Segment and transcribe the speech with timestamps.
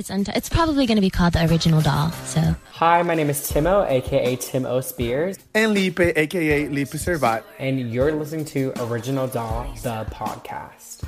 [0.00, 2.10] It's unti- It's probably going to be called the original doll.
[2.24, 2.40] So
[2.72, 4.80] Hi, my name is Timo, aka Tim O.
[4.80, 7.42] Spears, And Lipe, aka Lipe Servat.
[7.58, 11.02] and you're listening to Original Doll, the podcast.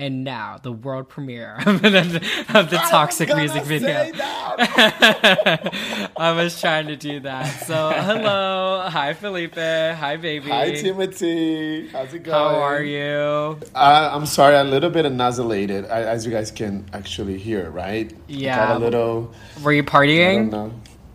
[0.00, 2.22] And now, the world premiere of the,
[2.54, 4.10] of the toxic music video.
[6.16, 7.44] I was trying to do that.
[7.66, 8.86] So, hello.
[8.88, 9.56] Hi, Felipe.
[9.56, 10.48] Hi, baby.
[10.48, 11.88] Hi, Timothy.
[11.88, 12.34] How's it going?
[12.34, 13.58] How are you?
[13.74, 18.10] Uh, I'm sorry, a little bit nasolated, I- as you guys can actually hear, right?
[18.26, 18.56] Yeah.
[18.56, 19.34] Got a little.
[19.62, 20.72] Were you partying?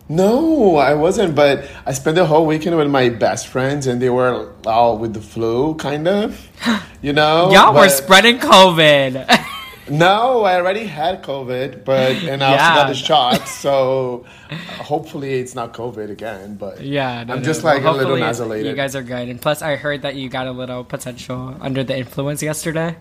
[0.08, 4.08] No, I wasn't, but I spent the whole weekend with my best friends, and they
[4.10, 6.48] were all with the flu, kind of.
[7.02, 7.52] You know?
[7.52, 9.26] Y'all were spreading COVID.
[9.88, 12.68] No, I already had COVID, but and I Yeah.
[12.70, 14.24] also got the shot, so
[14.80, 16.56] hopefully it's not COVID again.
[16.56, 17.44] But yeah, no, I'm no.
[17.44, 18.64] just Well, like a little nasolated.
[18.64, 19.28] You guys are good.
[19.28, 22.96] And plus, I heard that you got a little potential under the influence yesterday.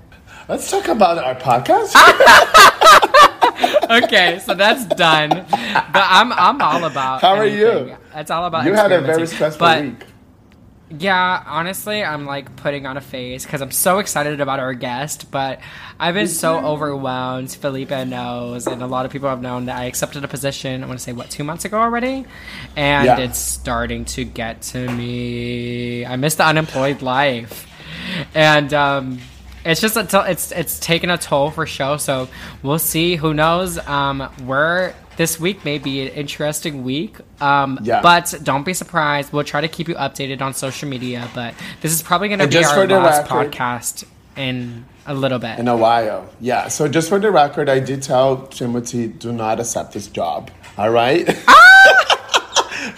[0.47, 1.95] Let's talk about our podcast.
[4.03, 5.29] okay, so that's done.
[5.29, 5.47] But
[5.93, 7.21] I'm I'm all about.
[7.21, 7.69] How are you?
[7.69, 7.97] anything.
[8.15, 8.65] It's all about.
[8.65, 10.03] you had a very stressful but, week.
[10.99, 15.31] Yeah, honestly, I'm like putting on a face because I'm so excited about our guest,
[15.31, 15.59] but
[15.99, 17.51] I've been so overwhelmed.
[17.51, 20.83] Felipe knows, and a lot of people have known that I accepted a position.
[20.83, 22.25] I want to say what two months ago already,
[22.75, 23.17] and Yeah.
[23.17, 26.05] it's starting to get to me.
[26.05, 27.65] I miss the unemployed life,
[28.35, 29.19] and um,
[29.65, 31.97] it's just a t- it's it's taken a toll for show.
[31.97, 32.27] So
[32.63, 33.15] we'll see.
[33.15, 33.77] Who knows?
[33.79, 37.17] Um, we're this week may be an interesting week.
[37.41, 38.01] Um, Yeah.
[38.01, 39.31] but don't be surprised.
[39.33, 41.27] We'll try to keep you updated on social media.
[41.33, 44.03] But this is probably going to be our last record- podcast
[44.37, 45.59] in a little bit.
[45.59, 46.67] In a while, yeah.
[46.67, 50.51] So just for the record, I did tell Timothy, do not accept this job.
[50.77, 51.25] All right.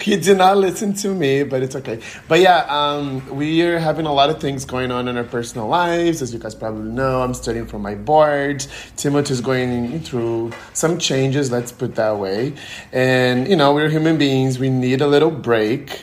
[0.08, 2.00] He did not listen to me, but it's okay.
[2.28, 5.68] But yeah, um, we are having a lot of things going on in our personal
[5.68, 7.20] lives, as you guys probably know.
[7.20, 8.64] I'm studying for my board.
[8.96, 11.52] Timothy is going through some changes.
[11.52, 12.54] Let's put that way.
[12.90, 14.58] And you know, we're human beings.
[14.58, 16.00] We need a little break.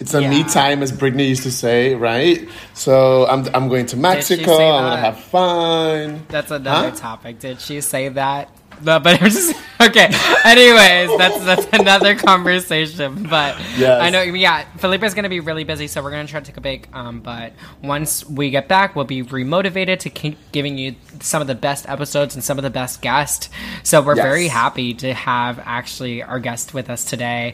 [0.00, 2.48] It's a me time, as Britney used to say, right?
[2.74, 4.52] So I'm, I'm going to Mexico.
[4.52, 6.26] I'm gonna have fun.
[6.28, 6.96] That's another Huh?
[6.96, 7.38] topic.
[7.38, 8.50] Did she say that?
[8.82, 10.10] No, but I'm just okay.
[10.44, 13.24] Anyways, that's that's another conversation.
[13.24, 14.00] But Yes.
[14.02, 16.60] I know, yeah, Felipe's gonna be really busy, so we're gonna try to take a
[16.60, 16.88] break.
[16.94, 17.52] Um, but
[17.82, 21.88] once we get back, we'll be remotivated to keep giving you some of the best
[21.88, 23.48] episodes and some of the best guests.
[23.82, 24.24] So we're Yes.
[24.24, 27.52] very happy to have actually our guest with us today.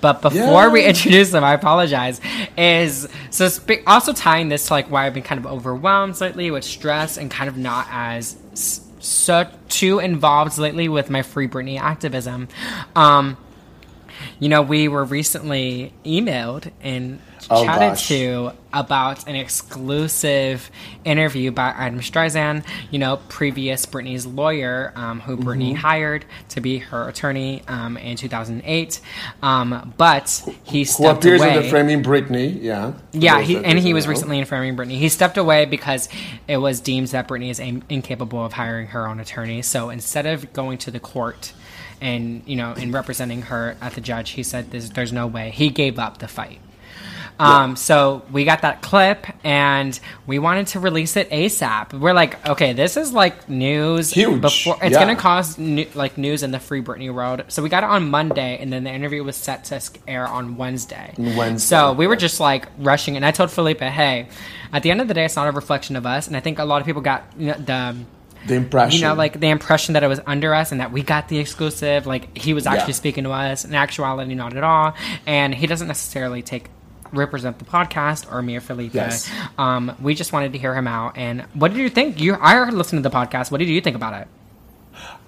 [0.00, 2.20] But before we introduce them, I apologize.
[2.56, 6.50] Is so spe- also tying this to like why I've been kind of overwhelmed lately
[6.50, 8.36] with stress and kind of not as
[9.00, 12.48] so too involved lately with my Free Britney activism.
[12.96, 13.36] Um,
[14.40, 17.20] you know, we were recently emailed and
[17.50, 18.08] Oh, chatted gosh.
[18.08, 20.70] to about an exclusive
[21.04, 25.74] interview by Adam Streisand, you know, previous Britney's lawyer, um, who Britney Mm-hmm.
[25.76, 29.00] hired to be her attorney um, in 2008.
[29.42, 31.56] Um, but he Who stepped appears away.
[31.56, 32.62] in the Framing Britney?
[32.62, 32.92] Yeah.
[33.12, 34.10] Yeah, he, and he was know.
[34.10, 34.98] recently framing Britney.
[34.98, 36.08] He stepped away because
[36.46, 39.62] it was deemed that Britney is in- incapable of hiring her own attorney.
[39.62, 41.52] So instead of going to the court
[42.00, 45.50] and you know and representing her at the judge, he said there's, there's no way.
[45.50, 46.60] He gave up the fight.
[47.38, 51.92] Um, so we got that clip and we wanted to release it ASAP.
[51.92, 54.10] We're like, okay, this is like news.
[54.12, 54.98] Huge, Before it's yeah.
[55.00, 57.44] gonna cause new, like news in the Free Britney world.
[57.48, 60.56] So we got it on Monday, and then the interview was set to air on
[60.56, 61.14] Wednesday.
[61.16, 64.28] Wednesday, So we were just like rushing, and I told Felipe, hey,
[64.72, 66.26] at the end of the day, it's not a reflection of us.
[66.26, 67.96] And I think a lot of people got you know, the
[68.46, 69.00] The impression.
[69.00, 71.38] you know, like the impression that it was under us and that we got the
[71.38, 72.06] exclusive.
[72.06, 72.96] Like he was actually Yeah.
[72.96, 73.64] speaking to us.
[73.64, 74.94] In actuality, not at all.
[75.26, 76.66] And he doesn't necessarily take
[77.12, 78.94] represent the podcast or me or Felipe.
[78.94, 79.30] Yes.
[79.56, 81.16] Um, we just wanted to hear him out.
[81.16, 82.20] And what did you think?
[82.20, 83.50] You, I listened to the podcast.
[83.50, 84.28] What did you think about it?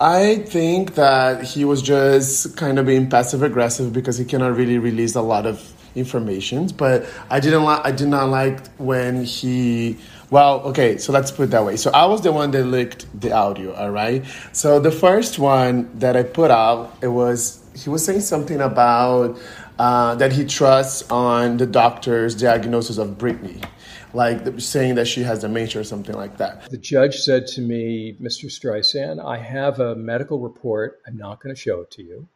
[0.00, 4.78] I think that he was just kind of being passive aggressive because he cannot really
[4.78, 6.68] release a lot of information.
[6.68, 7.84] But I didn't like.
[7.84, 9.98] I did not like when he.
[10.30, 11.76] Well, okay, so let's put it that way.
[11.76, 13.74] So I was the one that leaked the audio.
[13.74, 14.24] All right.
[14.52, 19.38] So the first one that I put out, it was he was saying something about
[19.80, 23.66] uh, that he trusts on the doctor's diagnosis of Britney,
[24.12, 26.70] like saying that she has dementia or something like that.
[26.70, 28.50] The judge said to me, Mr.
[28.50, 31.00] Streisand, I have a medical report.
[31.06, 32.28] I'm not going to show it to you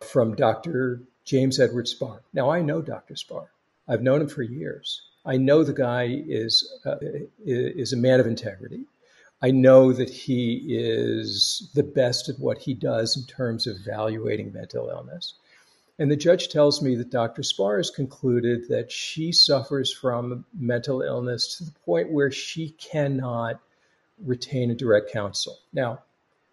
[0.00, 1.02] from Dr.
[1.26, 2.22] James Edward Spar.
[2.32, 3.14] Now, I know Dr.
[3.14, 3.50] Spar.
[3.86, 5.02] I've known him for years.
[5.26, 6.96] I know the guy is uh,
[7.44, 8.86] is a man of integrity.
[9.42, 14.54] I know that he is the best at what he does in terms of evaluating
[14.54, 15.34] mental illness.
[16.00, 17.42] And the judge tells me that Dr.
[17.42, 23.60] Spar has concluded that she suffers from mental illness to the point where she cannot
[24.24, 25.58] retain a direct counsel.
[25.74, 26.00] Now,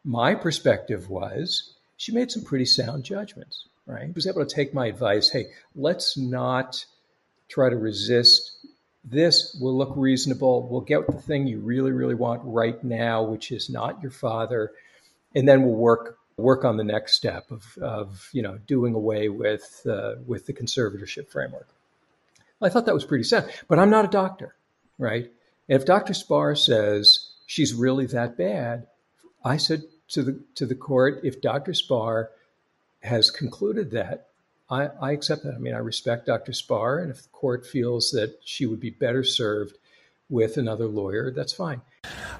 [0.03, 4.07] my perspective was she made some pretty sound judgments, right?
[4.07, 5.45] She was able to take my advice hey,
[5.75, 6.85] let's not
[7.47, 8.51] try to resist
[9.05, 10.67] this will look reasonable.
[10.67, 14.73] We'll get the thing you really, really want right now, which is not your father,
[15.33, 19.29] and then we'll work work on the next step of, of you know doing away
[19.29, 21.67] with uh, with the conservatorship framework.
[22.61, 24.55] I thought that was pretty sad, but I'm not a doctor,
[24.97, 25.31] right?
[25.69, 26.13] And if Dr.
[26.13, 28.87] Spar says she's really that bad,
[29.43, 31.73] I said to the to the court, if Dr.
[31.73, 32.29] Spar
[33.01, 34.27] has concluded that,
[34.69, 35.55] I, I accept that.
[35.55, 36.53] I mean, I respect Dr.
[36.53, 39.77] Spar, and if the court feels that she would be better served
[40.29, 41.81] with another lawyer, that's fine.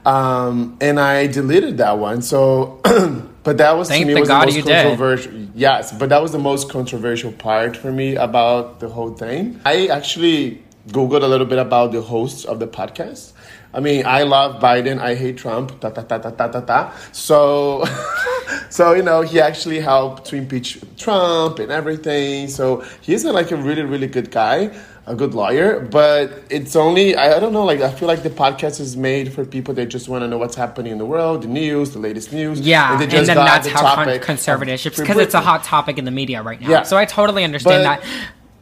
[0.06, 2.22] Um, and I deleted that one.
[2.22, 2.80] So,
[3.44, 4.84] but that was Thank to me the was God the most you did.
[4.84, 5.34] controversial.
[5.54, 9.60] Yes, but that was the most controversial part for me about the whole thing.
[9.66, 13.34] I actually googled a little bit about the hosts of the podcast.
[13.74, 14.98] I mean, I love Biden.
[15.00, 15.80] I hate Trump.
[15.82, 16.94] Ta ta ta ta ta ta ta.
[17.12, 17.84] So,
[18.70, 22.48] so you know, he actually helped to impeach Trump and everything.
[22.48, 24.72] So he's a, like a really really good guy
[25.08, 27.64] a good lawyer, but it's only I don't know.
[27.64, 30.38] Like I feel like the podcast is made for people that just want to know
[30.38, 32.60] what's happening in the world, the news, the latest news.
[32.60, 35.64] Yeah, and, they then got that's the how con- topic conservatorship because it's a hot
[35.64, 36.70] topic in the media right now.
[36.70, 36.84] Yeah.
[36.84, 38.10] So I totally understand But- that.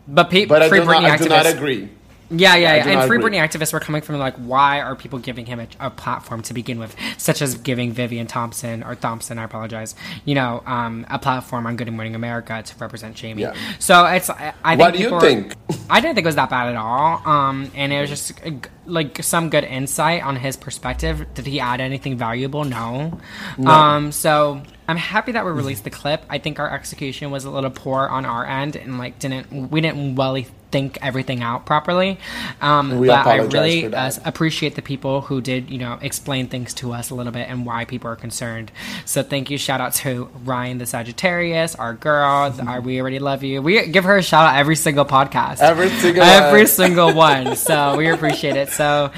[0.08, 1.90] But, pe- But I do, not, I do not agree.
[2.30, 3.00] Yeah, yeah, yeah.
[3.00, 3.32] and Free agree.
[3.32, 6.54] Britney activists were coming from like, why are people giving him a, a platform to
[6.54, 9.96] begin with, such as giving Vivian Thompson or Thompson, I apologize,
[10.26, 13.44] you know, um, a platform on Good Morning America to represent Jamie.
[13.44, 13.56] Yeah.
[13.80, 15.54] So it's, I, I think What do you think?
[15.90, 17.22] I didn't think it was that bad at all.
[17.28, 18.52] Um, and it was just uh,
[18.86, 21.26] like some good insight on his perspective.
[21.36, 22.64] Did he add anything valuable?
[22.64, 23.20] No.
[23.66, 26.24] Um, so I'm happy that we released the clip.
[26.30, 29.82] I think our execution was a little poor on our end and like didn't we
[29.82, 32.20] didn't really think everything out properly.
[32.60, 36.74] Um, We but I really uh, appreciate the people who did you know explain things
[36.76, 38.74] to us a little bit and why people are concerned.
[39.06, 39.58] So thank you.
[39.58, 42.54] Shout out to Ryan the Sagittarius, our girl.
[42.66, 43.62] Our, we already love you.
[43.62, 45.60] We give her a shout out every single podcast.
[45.60, 46.68] Every single every one.
[46.68, 47.56] single one.
[47.66, 48.70] So we appreciate it.
[48.70, 49.12] So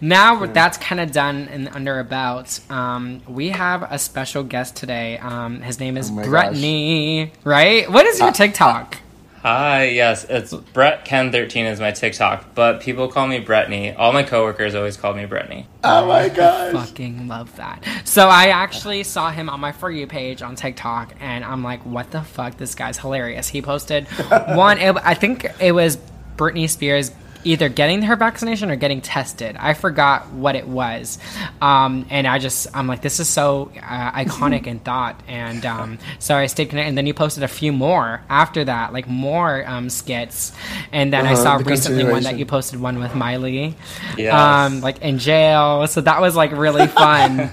[0.00, 2.58] now that's kind of done and under about.
[2.70, 5.18] Um, we have a special guest today.
[5.18, 6.30] Um, his name is Oh my gosh.
[6.30, 7.32] Brittany.
[7.44, 7.90] Right?
[7.90, 8.98] What is your TikTok?
[9.42, 13.92] Hi, yes, it's Brett Ken thirteen is my TikTok, but people call me Brittany.
[13.94, 15.68] All my coworkers always call me Brittany.
[15.84, 16.72] Oh my gosh.
[16.72, 17.84] Fucking love that.
[18.04, 21.80] So I actually saw him on my for you page on TikTok, and I'm like,
[21.86, 22.56] what the fuck?
[22.56, 23.46] This guy's hilarious.
[23.48, 24.08] He posted
[24.48, 24.78] one.
[24.78, 25.96] It, I think it was
[26.36, 27.12] Britney Spears
[27.46, 29.56] either getting her vaccination or getting tested.
[29.58, 31.18] I forgot what it was,
[31.62, 35.98] um, and I just I'm like, this is so uh, iconic in thought, and um,
[36.18, 36.88] so I stayed connected.
[36.88, 40.52] And then you posted a few more after that, like more um, skits,
[40.92, 43.74] and then I Uh-huh, saw the recently one that you posted one with Miley
[44.18, 44.34] Yes.
[44.34, 45.86] um, like in jail.
[45.86, 47.50] So that was like really fun.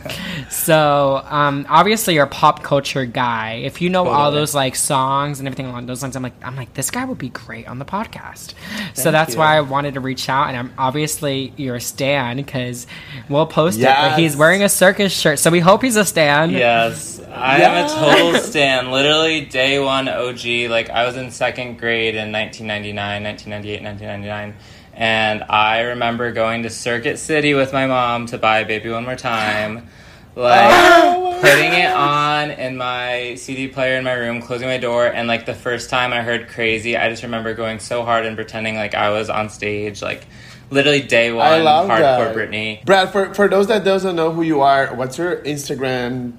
[0.49, 3.61] so um, obviously you're a pop culture guy.
[3.63, 6.55] If you know all those like songs and everything along those lines, I'm like, I'm
[6.55, 8.53] like, this guy would be great on the podcast.
[8.93, 9.39] so that's you.
[9.39, 12.87] why I wanted to reach out, and I'm obviously you're a stan because
[13.29, 13.85] we'll post it.
[13.85, 16.51] But he's wearing a circus shirt, so we hope he's a stan.
[16.51, 18.91] Yes, I am a total stan.
[18.91, 20.45] Literally day one OG.
[20.69, 24.55] Like I was in second grade in 1999, 1998, 1999.
[24.95, 29.15] And I remember going to Circuit City with my mom to buy Baby One More
[29.15, 29.87] Time.
[30.35, 31.37] Like oh.
[31.41, 35.45] putting it on in my CD player in my room, closing my door, and like
[35.45, 38.95] the first time I heard Crazy, I just remember going so hard and pretending like
[38.95, 40.25] I was on stage, like
[40.71, 42.35] literally day one, I love hardcore that.
[42.35, 42.83] Britney.
[42.83, 46.33] Brad, for, for those that doesn't know who you are, what's your Instagram,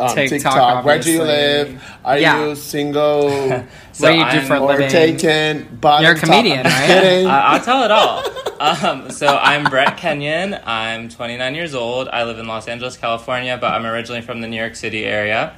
[0.00, 0.84] um, TikTok, TikTok?
[0.84, 1.82] Where do you live?
[2.04, 2.46] Are Yeah.
[2.46, 3.30] you single
[3.92, 4.88] So what do you do I'm- for a or living?
[4.90, 5.78] taken?
[5.82, 6.86] You're a comedian, I'm right?
[6.86, 7.26] kidding.
[7.26, 8.22] I- I'll tell it all.
[8.58, 10.58] Um, so I'm Brett Kenyon.
[10.66, 12.08] I'm 29 years old.
[12.08, 15.54] I live in Los Angeles, California, but I'm originally from the New York City area.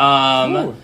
[0.00, 0.76] Um,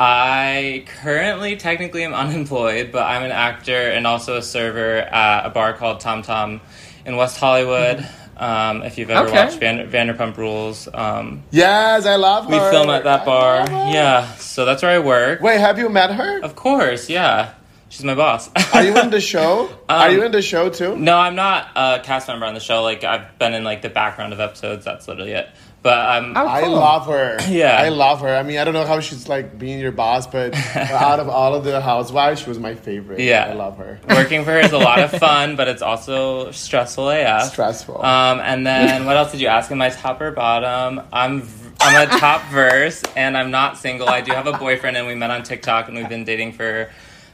[0.00, 5.50] I currently technically am unemployed, but I'm an actor and also a server at a
[5.50, 6.62] bar called Tom Tom
[7.04, 8.08] in West Hollywood.
[8.42, 9.36] Um, if you've ever Okay.
[9.44, 12.70] watched Vander- Vanderpump Rules, um, yes, I love we her.
[12.72, 13.64] film at that bar.
[13.70, 15.40] Yeah, so that's where I work.
[15.40, 16.40] Wait, have you met her?
[16.42, 17.50] Of course, yeah.
[17.88, 18.50] She's my boss.
[18.74, 19.68] Are you in the show?
[19.88, 20.96] Are Um, you in the show too?
[20.96, 22.82] No, I'm not a cast member on the show.
[22.82, 24.84] Like I've been in like the background of episodes.
[24.84, 25.48] That's literally it.
[25.82, 27.38] But um, Oh, I love her.
[27.48, 27.76] Yeah.
[27.76, 28.34] I love her.
[28.34, 31.54] I mean, I don't know how she's like being your boss, but out of all
[31.54, 33.18] of the housewives, she was my favorite.
[33.20, 33.46] Yeah.
[33.50, 33.98] I love her.
[34.08, 37.50] working for her is a lot of fun, but it's also stressful AF.
[37.52, 38.02] Stressful.
[38.04, 39.70] Um, and then what else did you ask?
[39.70, 41.46] In my top or bottom, I'm
[41.80, 44.08] I'm a top verse, and I'm not single.
[44.08, 46.88] I do have a boyfriend, and we met on TikTok, and we've been dating for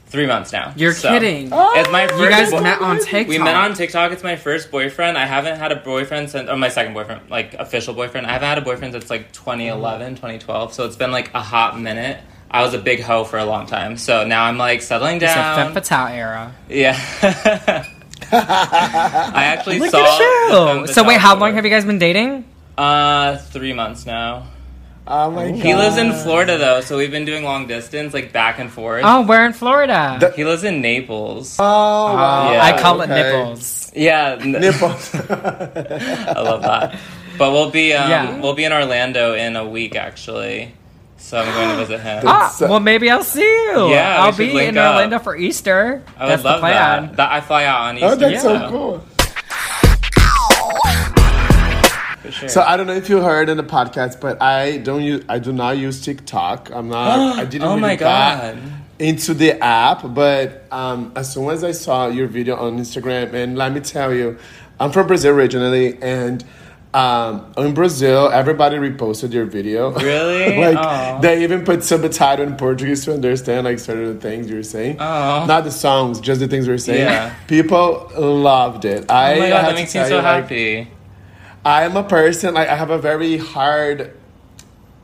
[0.09, 0.73] three months now.
[0.75, 1.49] You're So, kidding.
[1.53, 3.27] It's my first you guys boy- met on TikTok.
[3.27, 4.11] We met on TikTok.
[4.11, 5.17] It's my first boyfriend.
[5.17, 8.25] I haven't had a boyfriend since, or my second boyfriend, like official boyfriend.
[8.27, 10.73] I haven't had a boyfriend since like 2011, 2012.
[10.73, 12.19] So it's been like a hot minute.
[12.51, 13.95] I was a big hoe for a long time.
[13.97, 15.55] So now I'm like settling It's a down.
[15.55, 16.53] femme fatale era.
[16.67, 16.97] Yeah.
[18.31, 20.03] I actually Look saw.
[20.03, 20.87] at you.
[20.93, 22.45] So wait, how long have you guys been dating?
[22.77, 24.47] Uh, three months now.
[25.11, 25.55] Oh my god.
[25.59, 29.01] He lives in Florida though, so we've been doing long distance, like back and forth.
[29.03, 30.17] Oh, we're in Florida.
[30.19, 31.57] The- He lives in Naples.
[31.59, 31.63] Oh,
[32.13, 32.51] wow.
[32.53, 32.63] Yeah.
[32.63, 33.91] I call it nipples.
[33.95, 35.15] Yeah, n- Nipples.
[35.15, 36.99] I love that.
[37.39, 38.39] But we'll be um, Yeah.
[38.39, 40.73] we'll be in Orlando in a week actually,
[41.17, 42.23] so I'm going to visit him.
[42.27, 43.89] Ah, well, maybe I'll see you.
[43.89, 44.93] Yeah, I'll should be link in up.
[44.93, 46.03] Orlando for Easter.
[46.17, 47.07] I would That's love the plan.
[47.07, 47.15] that.
[47.17, 47.31] that.
[47.31, 48.07] I fly out on Easter.
[48.09, 48.39] oh, that's Yeah.
[48.41, 49.05] so cool.
[52.29, 52.49] For sure.
[52.49, 55.23] So I don't know if you heard in the podcast, but I don't use.
[55.27, 56.71] I do not use TikTok.
[56.71, 57.37] I'm not.
[57.39, 58.61] I didn't oh really my god.
[58.99, 63.57] into the app, but um, as soon as I saw your video on Instagram, and
[63.57, 64.37] let me tell you,
[64.79, 66.43] I'm from Brazil originally, and
[66.93, 69.91] um, in Brazil, everybody reposted your video.
[69.99, 70.57] Really?
[70.73, 71.19] like Aw.
[71.19, 74.99] they even put subtitle in Portuguese to understand like certain things you were saying.
[74.99, 75.45] Aw.
[75.45, 77.01] Not the songs, just the things we were saying.
[77.01, 77.35] Yeah.
[77.47, 79.09] People loved it.
[79.11, 80.87] I Oh my god, that makes me so you, like, happy.
[81.65, 84.15] I am a person like I have a very hard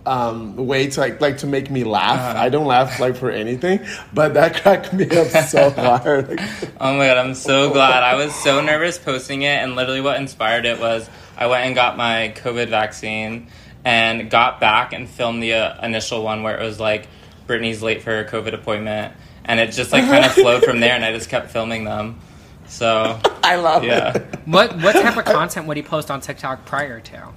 [0.05, 2.19] um, way to like like to make me laugh.
[2.19, 2.43] Uh-huh.
[2.43, 6.29] I don't laugh like for anything, but that cracked me up so hard.
[6.29, 6.39] Like,
[6.79, 8.03] Oh my god, I'm so glad.
[8.03, 11.75] I was so nervous posting it, and literally what inspired it was I went and
[11.75, 13.47] got my COVID vaccine
[13.83, 17.07] and got back and filmed the uh, initial one where it was like
[17.47, 20.93] Britney's late for her COVID appointment, and it just like kind of flowed from there,
[20.93, 22.19] and I just kept filming them.
[22.67, 24.15] So I love yeah.
[24.17, 24.23] it.
[24.45, 27.27] What what type of content would he post on TikTok prior to?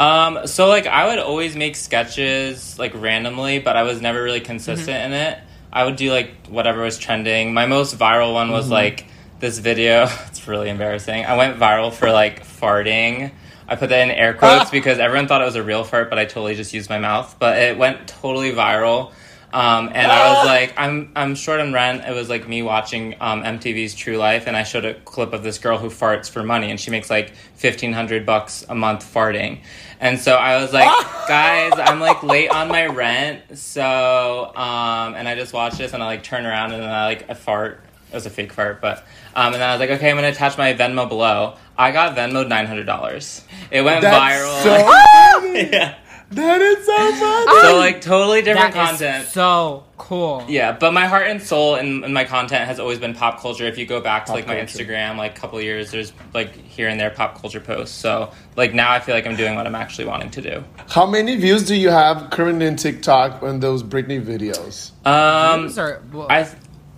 [0.00, 4.40] Um, so like I would always make sketches like randomly, but I was never really
[4.40, 5.12] consistent Mm-hmm.
[5.12, 5.38] in it.
[5.72, 7.52] I would do like whatever was trending.
[7.52, 8.54] My most viral one Mm-hmm.
[8.56, 9.06] was like
[9.40, 10.08] this video.
[10.28, 11.24] It's really embarrassing.
[11.24, 13.32] I went viral for like farting.
[13.68, 16.18] I put that in air quotes because everyone thought it was a real fart, but
[16.18, 17.36] I totally just used my mouth.
[17.38, 19.12] But it went totally viral.
[19.52, 22.04] Um, and I was like, I'm I'm short on rent.
[22.06, 25.42] It was like me watching um, MTV's True Life, and I showed a clip of
[25.42, 29.02] this girl who farts for money, and she makes like fifteen hundred bucks a month
[29.02, 29.60] farting.
[30.00, 30.88] And so I was like,
[31.26, 36.02] guys, I'm like late on my rent, so um, and I just watched this, and
[36.02, 37.80] I like turn around, and then I like I fart.
[38.10, 38.98] It was a fake fart, but
[39.34, 41.56] um, and then I was like, okay, I'm gonna attach my Venmo below.
[41.76, 43.42] I got Venmo nine hundred dollars.
[43.70, 44.62] It went That's viral.
[44.62, 45.94] so yeah.
[46.30, 47.60] That is so funny.
[47.62, 49.28] So like totally different That is content.
[49.28, 50.44] so cool.
[50.46, 53.64] Yeah, but my heart and soul and, in my content has always been pop culture.
[53.64, 54.84] If you go back to Pop like my culture.
[54.84, 57.96] Instagram, like a couple years, there's like here and there pop culture posts.
[57.96, 60.64] So like now I feel like I'm doing what I'm actually wanting to do.
[60.88, 64.90] How many views do you have currently in TikTok on those Britney videos?
[65.06, 66.56] Um, Those are- well, I th-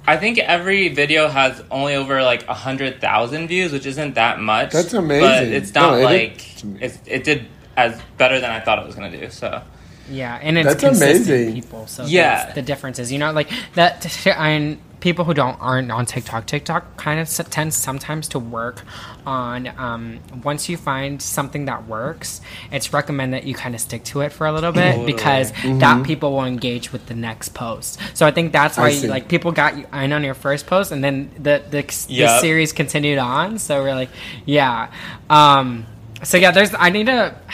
[0.09, 4.41] I think every video has only over like a hundred thousand views, which isn't that
[4.41, 4.73] much.
[4.73, 5.21] That's amazing.
[5.23, 7.47] But it's not No, it like is it's, it did
[7.87, 9.31] as better than I thought it was gonna do.
[9.31, 9.63] So
[10.11, 11.55] Yeah, and it's That's consistent amazing.
[11.55, 11.87] people.
[11.87, 12.37] So Yeah.
[12.45, 14.07] that's the difference is you know like that.
[14.27, 18.83] And people who don't aren't on TikTok, TikTok kind of s- tends sometimes to work
[19.25, 19.71] on.
[19.79, 24.21] Um, once you find something that works, it's recommend that you kind of stick to
[24.23, 25.13] it for a little bit Totally.
[25.13, 27.99] because that people will engage with the next post.
[28.15, 28.83] So I think that's Mm-hmm.
[28.83, 29.09] Why see.
[29.09, 32.41] like people got you in on your first post, and then the the, the Yep.
[32.41, 33.59] series continued on.
[33.59, 34.11] So we're like,
[34.45, 34.89] yeah.
[35.31, 35.87] Um,
[36.23, 37.35] so yeah, there's I need to.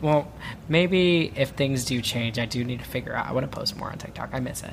[0.00, 0.26] Well,
[0.68, 3.28] maybe if things do change, I do need to figure out.
[3.28, 4.30] I want to post more on TikTok.
[4.32, 4.72] I miss it.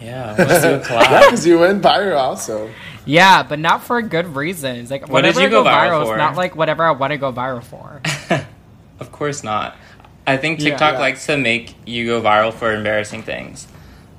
[0.00, 2.70] yeah, let's do a Yeah, because you went viral also.
[3.04, 4.92] Yeah, but not for good reasons.
[4.92, 6.14] Like What did whatever you I go go viral viral, for?
[6.14, 8.00] it's not like whatever I want to go viral for.
[9.00, 9.74] Of course not.
[10.24, 10.70] I think Yeah.
[10.70, 11.00] TikTok Yeah.
[11.00, 13.66] likes to make you go viral for embarrassing things.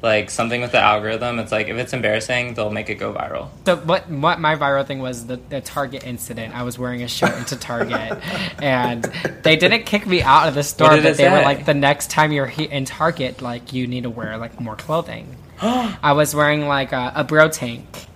[0.01, 3.49] Like something with the algorithm, it's like if it's embarrassing, they'll make it go viral.
[3.65, 6.55] So what what my viral thing was the, the Target incident.
[6.55, 8.19] I was wearing a shirt into Target,
[8.61, 9.03] and
[9.43, 12.31] they didn't kick me out of the store, but they were like, the next time
[12.31, 15.35] you're he- in Target, like you need to wear like more clothing.
[15.61, 18.07] I was wearing like a, a bro tank.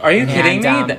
[0.00, 0.66] Are you kidding me?
[0.66, 0.98] um,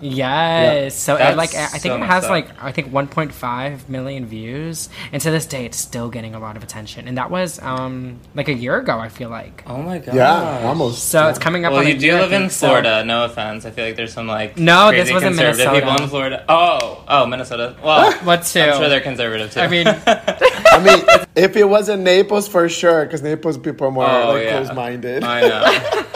[0.00, 0.94] That- Yes.
[0.96, 2.30] So it, like I think so it has up.
[2.30, 6.56] like I think 1.5 million views, and to this day it's still getting a lot
[6.56, 7.08] of attention.
[7.08, 8.98] And that was um like a year ago.
[8.98, 9.62] I feel like.
[9.66, 10.14] oh my god.
[10.14, 11.08] Yeah, almost.
[11.08, 11.72] So it's coming up.
[11.72, 13.04] Well, on a you do year, I live in think, so- Florida.
[13.04, 13.64] No offense.
[13.64, 15.86] I feel like there's some like No, this crazy was in conservative Minnesota.
[15.92, 16.44] people in Florida.
[16.48, 17.76] Oh, oh, Minnesota.
[17.82, 18.60] Well, What too?
[18.60, 19.60] I'm sure they're conservative too.
[19.60, 23.90] I mean, I mean, if it was in Naples, for sure, because Naples people are
[23.92, 24.56] more Oh, like yeah.
[24.62, 25.24] close-minded.
[25.24, 26.06] I know.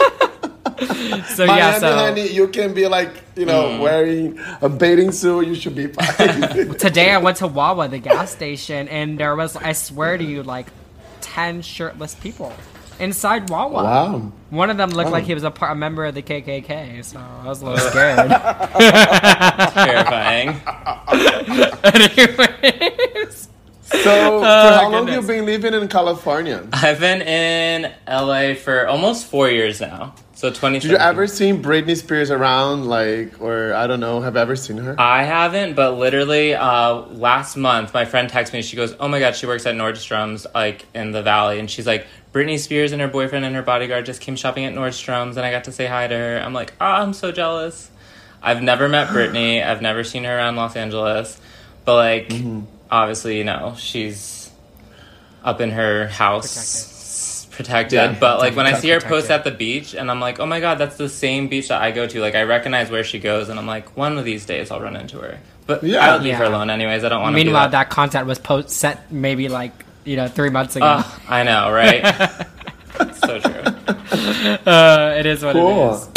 [1.35, 3.79] so Miami, yeah, so honey, you can be like, you know, Mm.
[3.79, 5.47] wearing a bathing suit.
[5.47, 6.73] You should be fine.
[6.77, 10.43] today I went to Wawa, the gas station, and there was, I swear to you,
[10.43, 10.67] like
[11.21, 12.53] ten shirtless people
[12.99, 13.83] inside Wawa.
[13.83, 14.31] wow.
[14.49, 15.13] One of them looked Oh.
[15.13, 17.79] like he was a, part, a member of the KKK, so I was a little
[17.91, 18.29] scared.
[19.73, 20.59] Terrifying.
[21.83, 23.48] Anyways,
[23.91, 26.67] So, for Oh, how long you been living in California?
[26.73, 30.15] I've been in LA for almost four years now.
[30.35, 30.79] So 20.
[30.79, 34.77] Did you ever seen Britney Spears around, like, or I don't know, have ever seen
[34.77, 34.95] her?
[34.97, 38.61] I haven't, but literally uh, last month, my friend texted me.
[38.61, 41.85] She goes, "Oh my god, she works at Nordstrom's, like in the Valley," and she's
[41.85, 45.45] like, "Britney Spears and her boyfriend and her bodyguard just came shopping at Nordstrom's, and
[45.45, 47.91] I got to say hi to her." I'm like, "Oh, I'm so jealous."
[48.41, 49.61] I've never met Britney.
[49.61, 51.37] I've never seen her around Los Angeles,
[51.83, 52.31] but like,
[52.91, 54.49] obviously, you know, she's
[55.43, 56.97] up in her house.
[57.51, 59.09] Protected, Yeah, but like when I see her protected.
[59.19, 61.81] post at the beach, and I'm like, oh my god, that's the same beach that
[61.81, 62.21] I go to.
[62.21, 64.95] Like I recognize where she goes, and I'm like, one of these days I'll run
[64.95, 65.39] into her.
[65.67, 65.99] But Yeah.
[66.09, 67.03] I would leave her alone anyways.
[67.03, 67.43] I don't want to.
[67.43, 67.89] meanwhile, do that.
[67.89, 69.73] that content was post set maybe like
[70.05, 70.85] you know three months ago.
[70.85, 72.01] Ugh, I know, right?
[73.15, 73.51] so true.
[74.65, 75.95] Uh, it is what it Cool.
[75.95, 76.09] is.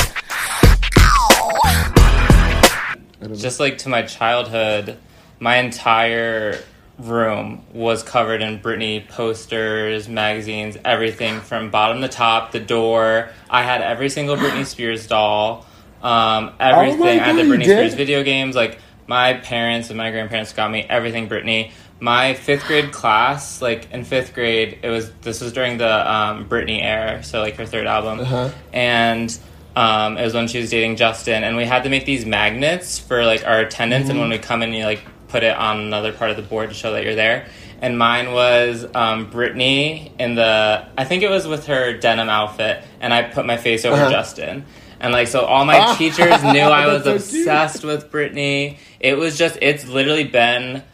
[3.43, 4.97] Just like to my childhood,
[5.43, 6.57] my entire
[6.99, 13.29] room was covered in Britney posters, magazines, everything from bottom to top, the door.
[13.51, 15.67] I had every single Britney Spears doll,
[16.01, 17.03] um, everything.
[17.21, 18.55] I had the Britney Spears video games.
[18.55, 21.73] Like my parents and my grandparents got me everything Britney.
[21.99, 26.49] My fifth grade class, like in fifth grade, it was this was during the um,
[26.49, 28.51] Britney era, so like her third album, Uh-huh.
[28.73, 29.37] and
[29.75, 32.99] um, it was when she was dating Justin, and we had to make these magnets
[32.99, 35.03] for like our attendance, and when we come in, you like
[35.33, 37.47] put it on another part of the board to show that you're there.
[37.81, 42.85] And mine was um, Britney in the, I think it was with her denim outfit,
[43.01, 44.11] and I put my face over Uh-huh.
[44.11, 44.65] Justin.
[45.01, 47.47] And like, so all my Ah, teachers knew I was that's so cute.
[47.49, 48.77] obsessed with Britney.
[49.01, 50.85] It was just, it's literally been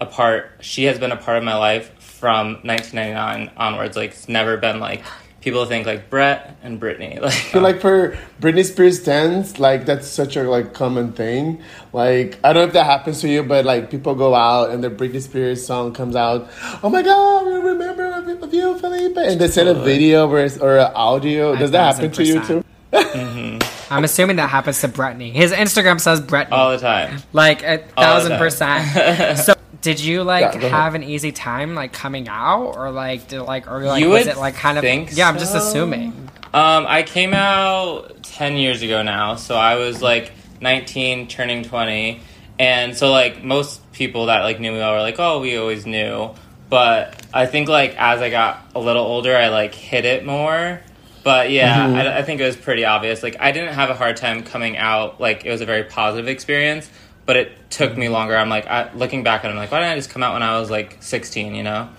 [0.00, 3.96] a part, she has been a part of my life from 1999 onwards.
[3.96, 5.02] Like, it's never been like,
[5.48, 7.18] people think like Brett and Brittany.
[7.28, 11.62] Like, I like for Britney Spears dance, like that's such a like common thing.
[11.92, 14.84] Like I don't know if that happens to you, but like people go out and
[14.84, 16.50] the Britney Spears song comes out.
[16.82, 20.48] Oh my God, we remember of of you, Felipe, and they send a video or
[20.60, 21.56] or an audio.
[21.56, 22.64] Does that happen to you too?
[22.92, 23.64] 1000%.
[23.90, 25.30] I'm assuming that happens to Brittany.
[25.30, 27.22] His Instagram says Brittany, all the time.
[27.32, 29.38] like a thousand percent.
[29.44, 33.42] so, did you like Yeah, have an easy time like coming out, or like did
[33.42, 34.84] like or like You was it like kind of?
[34.84, 36.12] yeah, I'm just assuming.
[36.54, 42.20] Um, I came out 10 years ago now, so I was like 19, turning 20.
[42.58, 45.86] And so, like, most people that like knew me well were like, oh, we always
[45.86, 46.30] knew.
[46.70, 50.80] But I think, like, as I got a little older, I like hit it more.
[51.22, 53.22] But yeah, I, I think it was pretty obvious.
[53.22, 55.20] Like, I didn't have a hard time coming out.
[55.20, 56.90] Like, it was a very positive experience,
[57.28, 58.34] but it took me longer.
[58.34, 60.32] I'm like, I, looking back at it, I'm like, why didn't I just come out
[60.32, 61.90] when I was like 16, you know?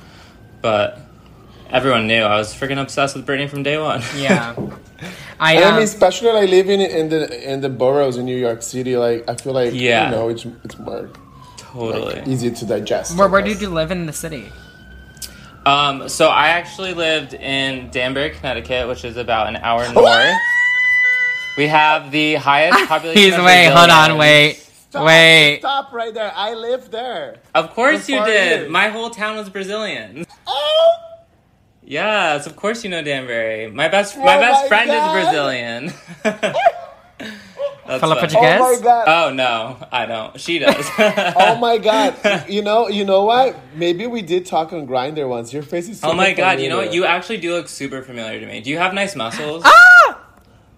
[0.63, 0.99] But
[1.69, 4.01] everyone knew I was freaking obsessed with Britney from day one.
[4.17, 4.55] Yeah,
[5.39, 8.35] I And I um, mean, especially like living in the in the boroughs in New
[8.35, 10.09] York City, like I feel like Yeah.
[10.09, 11.09] you know it's it's more
[11.57, 12.15] totally.
[12.15, 13.15] like, easy to digest.
[13.15, 14.51] where where did you live in the city?
[15.65, 20.35] Um, so I actually lived in Danbury, Connecticut, which is about an hour north.
[21.57, 23.21] We have the highest population.
[23.23, 24.19] He's of wait, hold on, Brazilians.
[24.19, 25.59] wait, Stop, wait.
[25.59, 26.31] Stop right there.
[26.35, 27.37] I live there.
[27.53, 28.61] Of course you did.
[28.61, 28.71] years.
[28.71, 30.25] My whole town was Brazilian.
[30.47, 30.95] Oh.
[31.83, 33.71] Yes, of course you know Danbury.
[33.71, 35.15] My best, Oh my best my friend God.
[35.17, 35.93] is Brazilian.
[37.87, 38.27] That's Fala funny.
[38.33, 38.59] Portuguese?
[38.61, 39.05] Oh my god.
[39.07, 40.39] Oh no, I don't.
[40.39, 40.87] She does.
[41.35, 42.45] Oh my god!
[42.49, 43.55] You know, you know what?
[43.75, 45.51] Maybe we did talk on Grindr once.
[45.51, 46.03] Your face is.
[46.03, 46.93] Oh my super god, you know what?
[46.93, 48.61] You actually do look super familiar to me.
[48.61, 49.63] Do you have nice muscles?
[49.65, 50.18] Ah!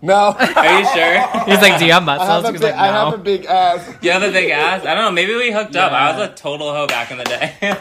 [0.04, 0.14] No,
[0.56, 1.46] Are you sure?
[1.46, 2.46] He's like, do you have I have muscles?
[2.46, 3.94] a He's big, like, I have a big ass.
[4.02, 4.84] You have a big ass?
[4.84, 5.12] I don't know.
[5.12, 5.92] Maybe we hooked up.
[5.92, 7.56] I was a total hoe back in the day.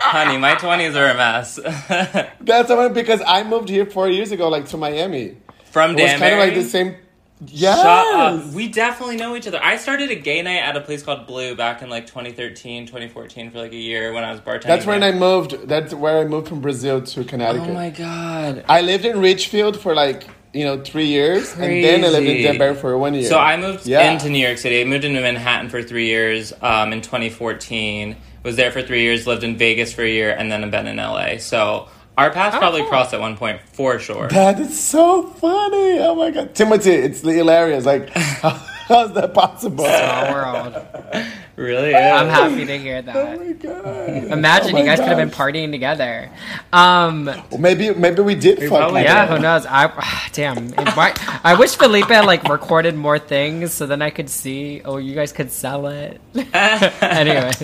[0.00, 1.56] Honey, my 20s are a mess.
[2.40, 5.36] That's the one because I moved here four years ago, like to Miami.
[5.72, 6.02] From Danbury?
[6.08, 6.96] It was kind of like the same.
[7.44, 7.76] Yes.
[7.76, 8.54] Shut up.
[8.54, 9.62] We definitely know each other.
[9.62, 13.50] I started a gay night at a place called Blue back in like 2013, 2014
[13.50, 14.62] for like a year when I was bartending.
[14.62, 15.02] That's when.
[15.02, 15.68] I moved.
[15.68, 17.68] That's where I moved from Brazil to Connecticut.
[17.68, 18.64] Oh my god.
[18.68, 22.42] I lived in Ridgefield for like you know three years, and then I lived in
[22.42, 23.28] Denver for one year.
[23.28, 24.10] So I moved Yeah.
[24.10, 24.80] into New York City.
[24.80, 28.16] I moved into Manhattan for three years um, in 2014.
[28.42, 29.26] Was there for three years.
[29.26, 31.38] Lived in Vegas for a year, and then I've been in LA.
[31.38, 32.88] So our paths Oh, probably cool.
[32.90, 34.28] crossed at one point for sure.
[34.28, 35.98] That is so funny.
[35.98, 37.84] Oh my god, Timothy, it's hilarious.
[37.84, 38.08] Like,
[38.86, 39.84] How's that possible?
[39.84, 40.76] Small world.
[41.56, 41.94] Really?
[41.94, 43.16] I'm happy to hear that.
[43.16, 44.08] Oh my God.
[44.30, 46.30] Imagine Oh you my guys could have been partying together.
[46.70, 48.92] Um, Well, maybe maybe we did fuck.
[48.92, 49.64] yeah, who knows?
[49.64, 50.74] I damn.
[50.74, 54.82] It might, I wish Felipe like recorded more things so then I could see.
[54.84, 56.20] Oh, you guys could sell it.
[56.52, 57.62] Anyways.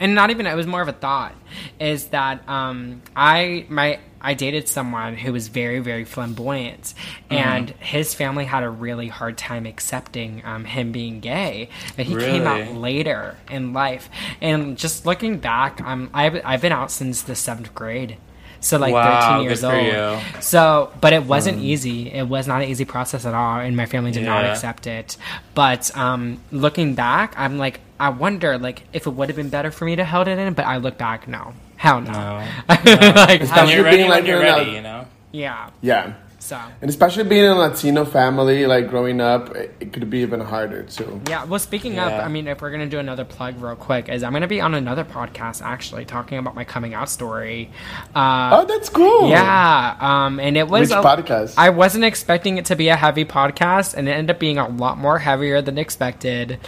[0.00, 1.34] and not even it was more of a thought
[1.78, 6.94] is that um i my i dated someone who was very very flamboyant
[7.30, 12.14] and his family had a really hard time accepting um, him being gay But he
[12.16, 14.08] came out later in life.
[14.40, 18.16] And just looking back um, I've, I've been out since the seventh grade
[18.62, 19.74] so like Wow, 13 years old.
[19.86, 20.40] you.
[20.42, 22.12] so but it wasn't easy.
[22.12, 25.16] It was not an easy process at all and my family did not accept it.
[25.54, 29.70] But um looking back i'm like i wonder like if it would have been better
[29.70, 32.46] for me to held it in but i look back no hell no, No.
[32.68, 35.06] like Especially how- you're ready, being when like you're in a- ready, you know?
[35.32, 36.12] yeah Yeah.
[36.40, 40.18] so And especially being in a Latino family, like growing up, it, it could be
[40.26, 41.20] even harder too.
[41.28, 42.24] yeah well speaking of Yeah.
[42.26, 44.74] i mean if we're gonna do another plug real quick is i'm gonna be on
[44.74, 47.70] another podcast actually talking about my coming out story
[48.14, 49.28] uh Oh, that's cool.
[49.30, 51.54] yeah um and it was Which a- podcast?
[51.56, 54.68] I wasn't expecting it to be a heavy podcast, and it ended up being a
[54.68, 56.58] lot more heavier than expected.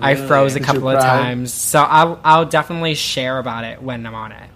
[0.00, 4.14] I froze a couple of times, so I'll I'll definitely share about it when I'm
[4.14, 4.48] on it.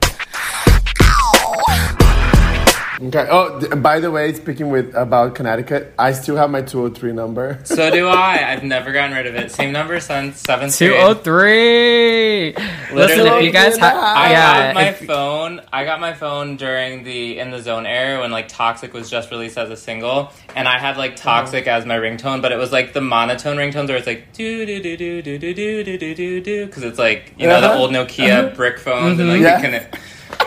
[3.03, 3.27] Okay.
[3.29, 7.59] Oh, th- by the way, speaking with about Connecticut, I still have my 203 number.
[7.65, 8.53] So do I.
[8.53, 9.51] I've never gotten rid of it.
[9.51, 11.01] Same number since seventh Two grade.
[11.03, 12.53] oh three.
[12.95, 15.61] Listen, if you guys have, I yeah, got my if- phone.
[15.73, 19.31] I got my phone during the in the zone era when like Toxic was just
[19.33, 22.71] released as a single, and I had like Toxic as my ringtone, but it was
[22.73, 25.99] like the monotone ringtones where it's like do do do do do do do do
[25.99, 27.81] do do do because it's like you know the Uh-huh.
[27.81, 29.61] old Nokia brick phones and like Yeah.
[29.61, 30.01] you can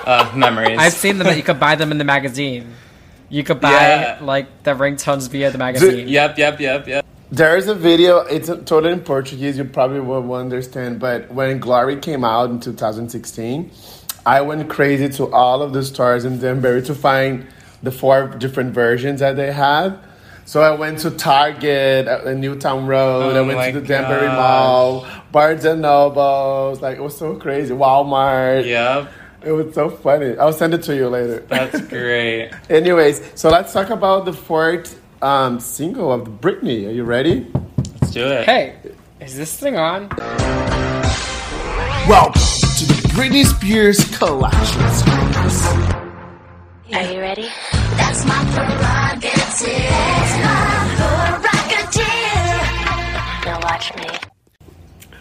[0.06, 0.78] uh, memories.
[0.80, 1.36] I've seen them.
[1.36, 2.67] You could buy them in the magazine.
[3.30, 4.17] You could buy Yeah.
[4.21, 6.08] like the ringtones via the magazine.
[6.08, 7.06] Yep, yep, yep, yep.
[7.30, 8.19] There is a video.
[8.19, 9.58] It's totally in Portuguese.
[9.58, 11.00] You probably won't understand.
[11.00, 13.69] But when Glory came out in 2016,
[14.26, 17.45] I went crazy to all of the stores in Danbury to find
[17.84, 20.00] the four different versions that they had.
[20.45, 23.36] So I went to Target at the Newtown Road.
[23.36, 24.38] I Oh went to the Danbury gosh.
[24.38, 26.82] Mall, Barnes and Nobles.
[26.82, 27.73] Like it was so crazy.
[27.73, 28.65] Walmart.
[28.65, 29.12] Yep,
[29.47, 30.38] It was so funny.
[30.38, 31.39] I'll send it to you later.
[31.47, 32.51] that's great.
[32.69, 36.86] Anyways, so let's talk about the fourth um, single of Britney.
[36.86, 37.49] Are you ready?
[37.77, 38.43] Let's do it.
[38.43, 38.75] Hey,
[39.21, 40.10] is this thing on?
[42.10, 44.81] Welcome to the Britney Spears collection.
[46.93, 47.47] Are you ready?
[47.95, 50.27] That's my prerogative.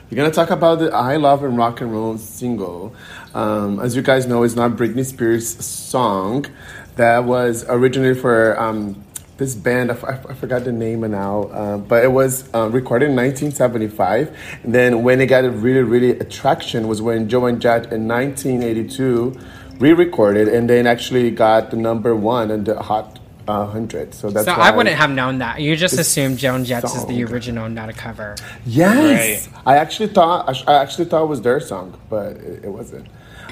[0.09, 2.95] We're gonna talk about the "I Love and Rock and Roll" single.
[3.35, 6.47] Um, as you guys know, it's not Britney Spears' song.
[6.95, 9.03] That was originally for um,
[9.37, 9.91] this band.
[9.91, 14.33] I, f- I forgot the name now, uh, but it was uh, recorded in 1975.
[14.63, 19.37] And then when it got a really, really attraction was when Joan Jett in 1982
[19.81, 24.15] re-recorded, and then actually got the number one in the Hot uh, 100.
[24.15, 25.61] So that's So why I wouldn't have known that.
[25.61, 28.37] You just assumed Joan Jett's is the original, not a cover.
[28.65, 29.63] Yes, Right.
[29.67, 33.07] I actually thought I I actually thought it was their song, but it, it wasn't.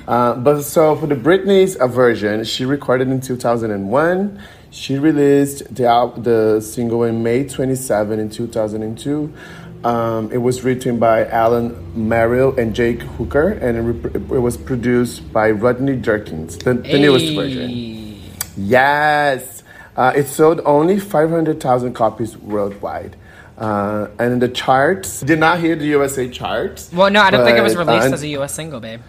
[0.09, 4.43] Uh, but so for the Britney's uh, version, she recorded in 2001.
[4.71, 9.33] She released the the single in May 27 in 2002.
[9.85, 11.77] Um, it was written by Alan
[12.09, 16.99] Merrill and Jake Hooker, and it, re- it was produced by Rodney Jerkins, the, the
[16.99, 17.71] newest version.
[18.57, 19.54] Yes.
[19.97, 23.17] Uh, it sold only 500,000 copies worldwide.
[23.57, 26.93] Uh, and in the charts, did not hear the USA charts.
[26.93, 28.55] Well, no, I don't think it was released uh, as a U.S.
[28.55, 29.01] single, babe.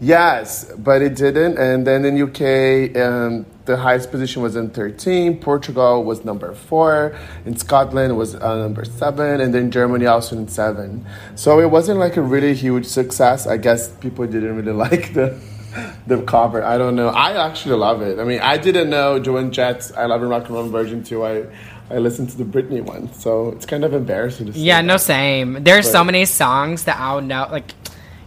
[0.00, 1.56] Yes, but it didn't.
[1.56, 5.40] And then in UK, um, the highest position was in 13.
[5.40, 7.16] Portugal was number four.
[7.46, 9.40] In Scotland was uh, number seven.
[9.40, 11.06] And then Germany also in seven.
[11.36, 13.46] So it wasn't like a really huge success.
[13.46, 15.40] I guess people didn't really like the
[16.06, 16.62] the cover.
[16.62, 17.08] I don't know.
[17.08, 18.18] I actually love it.
[18.18, 21.24] I mean, I didn't know Joan Jett's I Love and Rock and Roll version too.
[21.24, 21.44] I
[21.90, 24.58] I listened to the Britney one, so it's kind of embarrassing to say.
[24.60, 24.98] Yeah, no, that.
[25.00, 25.64] same.
[25.64, 27.46] There's so many songs that I'll know.
[27.50, 27.72] Like,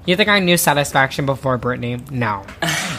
[0.05, 2.09] you think I knew Satisfaction before Britney?
[2.11, 2.45] No.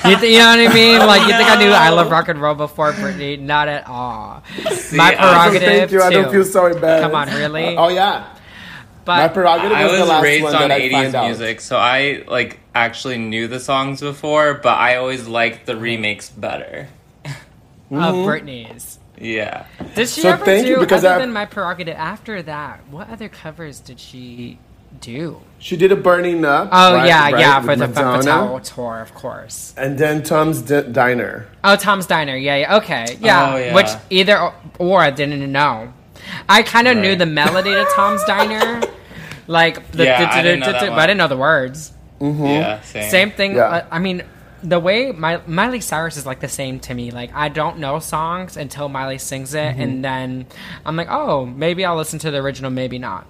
[0.05, 0.99] You, th- you know what I mean?
[0.99, 3.39] Like, you think I knew I Love Rock and Roll before Britney?
[3.39, 4.43] Not at all.
[4.93, 5.63] My I- Oh, prerogative.
[5.69, 6.03] thank you.
[6.03, 6.31] I don't too.
[6.33, 7.03] feel so embarrassed.
[7.03, 7.77] Come on, really?
[7.77, 8.27] oh yeah.
[9.17, 11.27] My prerogative I was, the was last raised one on that I 80s find out.
[11.27, 16.29] music, so I like actually knew the songs before, but I always liked the remakes
[16.31, 16.89] better.
[17.25, 17.33] of
[17.91, 18.29] Mm-hmm.
[18.29, 18.99] Britney's.
[19.21, 19.67] Yeah.
[19.95, 21.97] Did she So ever thank do you, because other I- than my prerogative?
[21.97, 24.59] After that, what other covers did she
[25.01, 25.41] do?
[25.59, 26.69] She did a Burning Up.
[26.71, 28.23] Oh right- yeah, right, yeah, for the Femme Madonna.
[28.23, 29.75] Fatale tour, of course.
[29.77, 31.47] And then Tom's D- Diner.
[31.65, 32.37] Oh, Tom's Diner.
[32.37, 32.77] Yeah, yeah.
[32.77, 33.17] Okay.
[33.21, 33.53] Yeah.
[33.53, 33.75] Oh, yeah.
[33.75, 35.93] Which either or, or I didn't know.
[36.49, 38.81] I kind of knew the melody to Tom's Diner.
[39.49, 41.09] Like, the, Yeah, I didn't know that but I one.
[41.09, 41.93] didn't know the words.
[42.21, 43.11] Yeah, same.
[43.11, 43.57] Same thing.
[43.57, 43.63] Yeah.
[43.65, 44.23] uh, I mean,
[44.63, 47.11] the way My, Miley Cyrus is like the same to me.
[47.11, 49.81] Like, I don't know songs until Miley sings it, Mm-hmm.
[49.81, 50.47] and then
[50.85, 53.27] I'm like, oh, maybe I'll listen to the original, maybe not.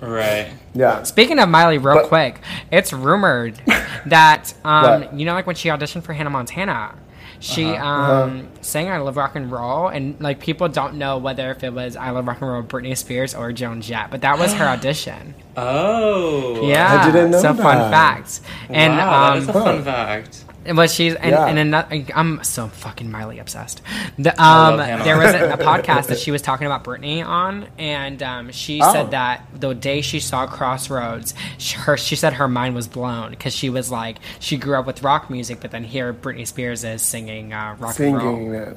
[0.00, 0.50] Right.
[0.74, 1.04] Yeah.
[1.04, 2.40] Speaking of Miley, real But- quick,
[2.72, 3.54] it's rumored
[4.06, 5.14] that um, What?
[5.14, 6.94] you know, like when she auditioned for Hannah Montana,
[7.42, 7.84] she Uh-huh.
[8.24, 11.72] um, sang "I Love Rock and Roll," and like people don't know whether if it
[11.74, 14.64] was "I Love Rock and Roll" Britney Spears or Joan Jett, but that was her
[14.74, 15.34] audition.
[15.56, 16.66] Oh.
[16.66, 17.90] Yeah, I didn't know so fun that.
[17.90, 18.40] fact.
[18.70, 20.44] And wow, um, that is a fun fact.
[20.74, 21.46] But she's and, Yeah.
[21.46, 22.04] and another.
[22.14, 23.82] I'm so fucking Miley obsessed.
[24.18, 28.22] The, um, there was a, a podcast that she was talking about Britney on, and
[28.22, 28.92] um, she Oh.
[28.92, 33.30] said that the day she saw Crossroads, she, her she said her mind was blown
[33.30, 36.84] because she was like she grew up with rock music, but then here Britney Spears
[36.84, 38.62] is singing uh, rock and Singing roll.
[38.68, 38.76] it.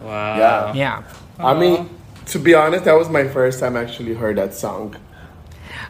[0.00, 0.36] Wow.
[0.36, 0.72] Yeah.
[0.74, 1.02] Yeah,
[1.38, 1.88] I mean,
[2.26, 4.96] to be honest, that was my first time I actually heard that song.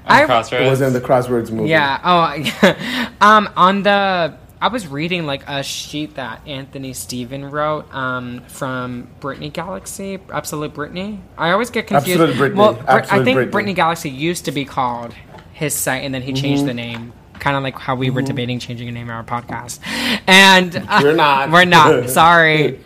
[0.05, 0.67] I- Crossroads.
[0.67, 1.69] It was in the Crossroads movie.
[1.71, 2.01] yeah.
[2.05, 4.37] Oh, um, on the.
[4.63, 10.73] I was reading like a sheet that Anthony Steven wrote um, from Britney Galaxy, Absolute
[10.73, 11.19] Britney.
[11.37, 12.21] I always get confused.
[12.21, 13.51] Absolute Britney, Well, Brit- I think Britney.
[13.51, 15.15] Britney Galaxy used to be called
[15.53, 16.43] his site, and then he Mm-hmm.
[16.43, 19.25] changed the name, kind of like how we were debating changing a name of our
[19.25, 19.81] podcast.
[20.29, 21.51] And uh, We're not.
[21.53, 22.09] we're not.
[22.21, 22.79] Sorry.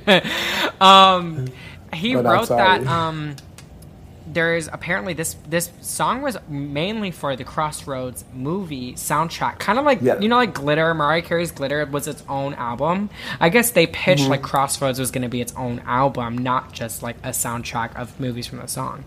[0.81, 1.47] um,
[1.93, 2.87] he But wrote that.
[2.87, 3.37] Um,
[4.27, 9.85] there is apparently this this song was mainly for the Crossroads movie soundtrack, kind of
[9.85, 10.19] like Yeah.
[10.21, 10.93] you know like Glitter.
[10.95, 13.09] Mariah Carey's Glitter was its own album.
[13.41, 14.31] I guess they pitched Mm-hmm.
[14.31, 18.19] like Crossroads was going to be its own album, not just like a soundtrack of
[18.19, 19.05] movies from the song.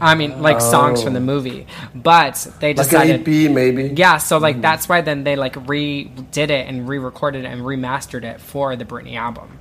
[0.00, 3.26] I mean, like songs from the movie, but they Like decided.
[3.26, 3.92] an EP, maybe.
[3.96, 4.42] Yeah, so Mm-hmm.
[4.42, 8.76] like that's why then they like redid it and re-recorded it and remastered it for
[8.76, 9.58] the Britney album.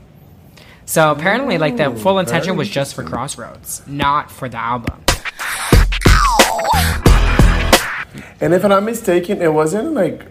[0.85, 5.03] So apparently, like the full intention was just for Crossroads, not for the album.
[8.41, 10.25] And if I'm not mistaken, it wasn't like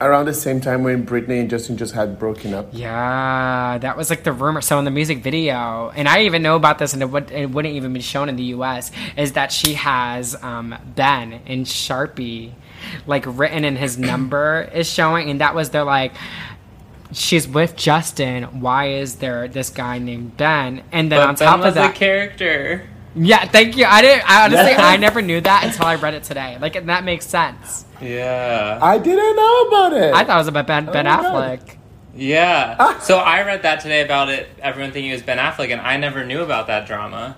[0.00, 2.68] around the same time when Britney and Justin just had broken up.
[2.72, 4.60] Yeah, that was like the rumor.
[4.60, 7.50] So in the music video, and I even know about this, and it, would, it
[7.50, 8.90] wouldn't even be shown in the U.S.
[9.16, 12.52] Is that she has um, Ben in Sharpie,
[13.06, 16.12] like written in his number is showing, and that was their like.
[17.14, 18.60] She's with Justin.
[18.60, 20.82] Why is there this guy named Ben?
[20.92, 22.88] And then But on Ben top was of that, a character.
[23.14, 23.84] yeah, thank you.
[23.84, 24.28] I didn't.
[24.28, 24.86] I honestly, Yeah.
[24.86, 26.58] I never knew that until I read it today.
[26.60, 27.84] Like and that makes sense.
[28.00, 28.78] Yeah.
[28.82, 30.14] I didn't know about it.
[30.14, 31.60] I thought it was about Ben, ben my God.
[31.60, 31.76] Affleck.
[32.16, 32.98] Yeah.
[33.00, 34.48] So I read that today about it.
[34.60, 37.36] Everyone thinking it was Ben Affleck, and I never knew about that drama.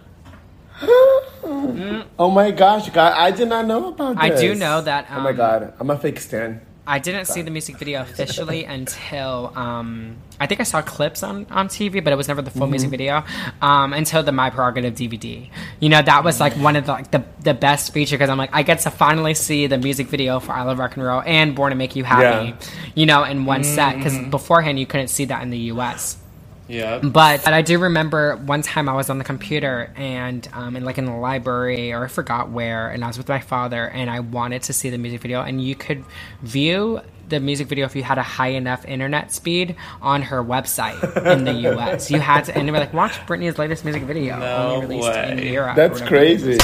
[0.82, 4.22] oh my gosh, God, I did not know about that.
[4.22, 5.06] I do know that.
[5.10, 6.60] oh my um, God, I'm a fake stan.
[6.86, 11.46] I didn't see the music video officially until um, I think I saw clips on,
[11.50, 13.24] on TV, but it was never the full music video
[13.60, 15.48] um, until the My Prerogative DVD.
[15.80, 18.38] You know, that was like one of the like the, the best feature because I'm
[18.38, 21.22] like I get to finally see the music video for I Love Rock and Roll
[21.26, 22.48] and Born to Make You Happy.
[22.50, 22.56] Yeah.
[22.94, 26.18] You know, in one set because beforehand you couldn't see that in the U.S.
[26.68, 26.98] Yeah.
[26.98, 30.84] But, but I do remember one time I was on the computer and um, in
[30.84, 34.10] like in the library or I forgot where, and I was with my father and
[34.10, 36.04] I wanted to see the music video, and you could
[36.42, 41.26] view the music video if you had a high enough internet speed on her website
[41.26, 42.10] in the U.S.
[42.10, 45.18] You had to, and they were like, watch Britney's latest music video, No only released
[45.18, 45.38] in.
[45.52, 45.76] Europe.
[45.76, 46.08] That's whatever.
[46.08, 46.58] crazy.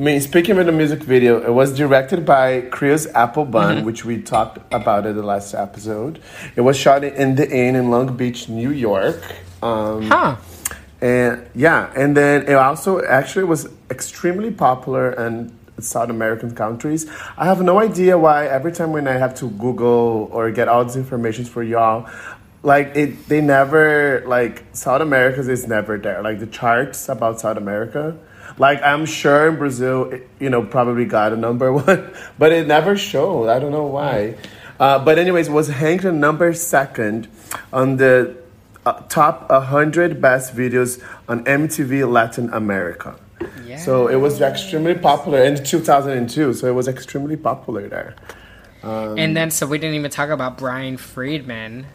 [0.00, 3.84] I mean, speaking of the music video, it was directed by Chris Applebaum, Mm-hmm.
[3.84, 6.20] which we talked about in the last episode.
[6.56, 9.20] It was shot in the Inn in Long Beach, New York.
[9.62, 10.36] Um, Huh?
[11.02, 17.06] And yeah, and then it also actually was extremely popular in South American countries.
[17.36, 20.82] I have no idea why every time when I have to Google or get all
[20.82, 22.08] these information for y'all,
[22.62, 26.22] like it they never like South America is never there.
[26.22, 28.16] Like the charts about South America.
[28.58, 32.66] Like I'm sure in Brazil, it, you know, probably got a number one, but it
[32.66, 33.48] never showed.
[33.48, 34.36] I don't know why.
[34.78, 37.28] Uh, but anyways, it was ranked number second
[37.72, 38.36] on the
[38.86, 43.18] uh, top 100 best videos on MTV Latin America.
[43.76, 46.54] So it was extremely popular in 2002.
[46.54, 48.14] So it was extremely popular there.
[49.16, 51.86] and then so we didn't even talk about Brian Friedman.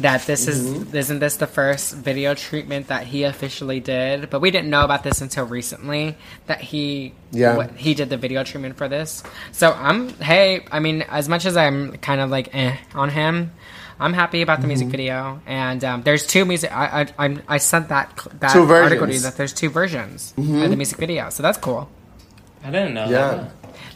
[0.00, 0.88] That this Mm-hmm.
[0.88, 4.28] is isn't this the first video treatment that he officially did?
[4.28, 7.56] But we didn't know about this until recently that he Yeah.
[7.56, 9.22] what- he did the video treatment for this.
[9.52, 13.52] So I'm hey, I mean, as much as I'm kind of like eh on him,
[14.00, 14.68] I'm happy about the Mm-hmm.
[14.68, 15.40] music video.
[15.46, 16.72] And um, there's two music.
[16.74, 19.18] I I I'm- I sent that cl- that Two article to you.
[19.20, 19.24] Mm-hmm.
[19.24, 21.30] that there's two versions of the music video.
[21.30, 21.88] So that's cool.
[22.64, 23.06] I didn't know.
[23.08, 23.46] Yeah.
[23.46, 23.50] that.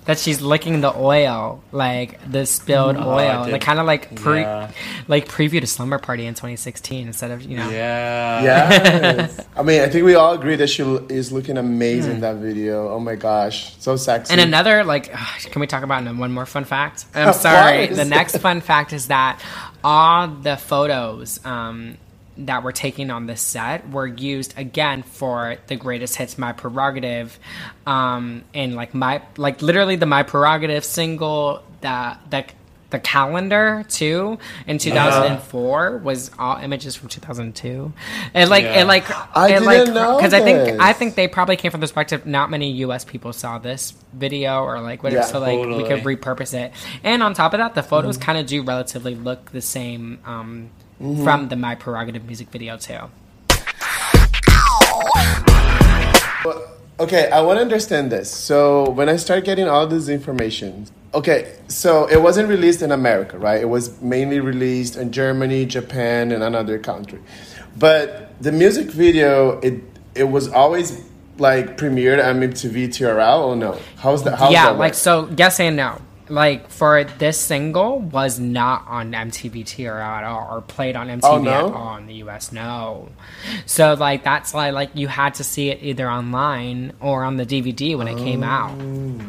[0.08, 4.40] That she's licking the oil, like the spilled Oh, oil, like kind of like pre,
[4.40, 4.70] Yeah.
[5.06, 7.68] like preview to Slumber Party in 2016 instead of you know.
[7.68, 8.42] Yeah.
[8.42, 9.38] Yes.
[9.54, 12.88] I mean, I think we all agree that she is looking amazing in that video.
[12.88, 14.32] Oh my gosh, so sexy.
[14.32, 17.04] And another like, ugh, can we talk about one more fun fact?
[17.14, 17.88] I'm sorry.
[17.88, 19.42] The next fun fact is that
[19.84, 21.98] all the photos um,
[22.38, 27.38] that were taken on this set were used again for the greatest hits, "My Prerogative,"
[27.86, 32.52] um, and like my like literally the "My Prerogative" single that that.
[32.90, 37.92] The calendar too in 2004 was all images from 2002,
[38.32, 38.70] and like Yeah.
[38.70, 39.04] and like
[39.36, 40.80] I and like didn't know because I think.
[40.80, 43.04] I think they probably came from the perspective not many U.S.
[43.04, 45.26] people saw this video or like whatever, Yeah.
[45.26, 46.72] so like we could repurpose it.
[47.04, 48.24] And on top of that, the photos Mm-hmm.
[48.24, 51.22] kind of do relatively look the same um, Mm-hmm.
[51.22, 52.98] from the My Prerogative music video too.
[57.00, 58.28] Okay, I want to understand this.
[58.28, 63.38] So when I start getting all this information, okay, so it wasn't released in America,
[63.38, 63.60] right?
[63.60, 67.20] It was mainly released in Germany, Japan, and another country.
[67.76, 69.80] But the music video, it
[70.16, 71.04] it was always
[71.38, 73.78] like premiered on MTV TRL or no?
[73.98, 74.36] How's that?
[74.36, 75.28] How's yeah, that like so.
[75.36, 76.00] Yes and no.
[76.30, 81.20] Like for this single was not on MTV TRL at all, or played on MTV
[81.24, 81.68] Oh, no?
[81.68, 82.52] at all in the US.
[82.52, 83.08] No.
[83.66, 87.46] So like that's why like you had to see it either online or on the
[87.46, 88.76] DVD when it came oh, out.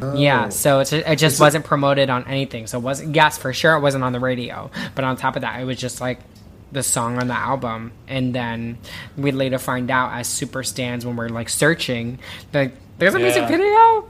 [0.02, 0.14] Oh.
[0.14, 2.66] Yeah, so it, it just wasn't promoted on anything.
[2.66, 5.42] So it wasn't yes for sure it wasn't on the radio, but on top of
[5.42, 6.18] that, it was just like
[6.72, 8.78] the song on the album, and then
[9.16, 12.18] we later find out as super stands when we're like searching,
[12.52, 14.08] like there's a music video.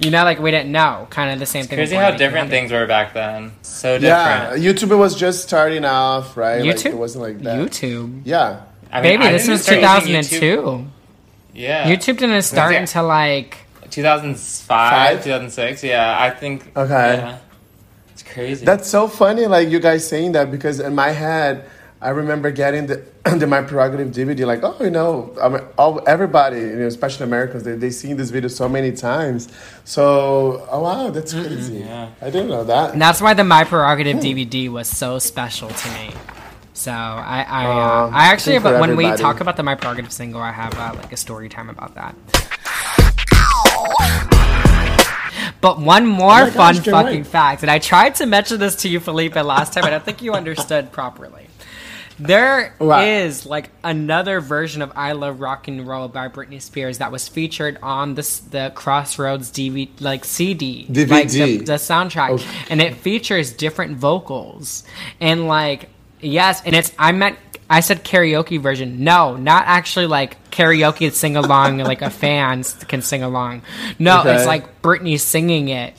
[0.00, 1.06] You know, like we didn't know.
[1.10, 1.78] Kind of the same thing.
[1.78, 3.52] Crazy how different things were back then.
[3.62, 4.60] So different.
[4.60, 4.72] yeah.
[4.72, 6.64] YouTube was just starting off, right?
[6.64, 6.66] Happened.
[6.68, 7.58] Like, YouTube it wasn't like that.
[7.58, 8.22] YouTube.
[8.24, 8.62] Yeah.
[8.90, 10.40] I mean, Baby, I this was 2002.
[10.40, 10.86] YouTube-
[11.52, 11.88] Yeah.
[11.88, 12.78] YouTube didn't start it?
[12.78, 13.58] until like
[13.90, 15.24] 2005, Five?
[15.24, 15.84] 2006.
[15.84, 16.76] Yeah, I think.
[16.76, 17.16] Okay.
[17.16, 17.38] Yeah.
[18.12, 18.64] It's crazy.
[18.64, 21.68] That's so funny, like you guys saying that because in my head,
[22.00, 23.04] I remember getting the
[23.38, 24.46] the my prerogative DVD.
[24.46, 28.16] Like, oh, you know, I mean, all everybody, you know, especially Americans, they they seen
[28.16, 29.48] this video so many times.
[29.84, 31.78] So, oh wow, that's crazy.
[31.78, 32.10] yeah.
[32.20, 32.92] I didn't know that.
[32.92, 36.10] And that's why the My Prerogative DVD was so special to me.
[36.74, 39.62] So I I, uh, Aw, I actually good for have, when we talk about the
[39.62, 42.14] My Prerogative single, I have uh, like a story time about that.
[45.60, 47.26] But one more Oh fun gosh, fucking right.
[47.26, 50.20] fact, and I tried to mention this to you, Felipe, last time, and I think
[50.20, 51.46] you understood properly.
[52.18, 53.50] There is What?
[53.50, 57.78] like another version of "I Love Rock and Roll" by Britney Spears that was featured
[57.82, 61.66] on this the Crossroads DVD like CD, like the, DVD.
[61.66, 62.44] the soundtrack, Okay.
[62.70, 64.84] and it features different vocals
[65.20, 65.88] and like
[66.20, 67.36] yes, and it's I meant
[67.68, 69.02] I said karaoke version.
[69.02, 73.62] No, not actually like karaoke sing along like a fan can sing along.
[73.98, 74.36] No, Okay.
[74.36, 75.94] it's like Britney singing it.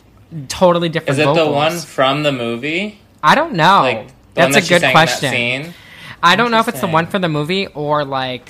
[0.48, 1.20] Totally different.
[1.20, 3.00] Is it the one from the movie?
[3.24, 3.82] I don't know.
[3.82, 5.74] Like the That's one a she good sang in question.
[6.26, 6.40] That scene?
[6.40, 8.50] I don't know if it's the one from the movie or like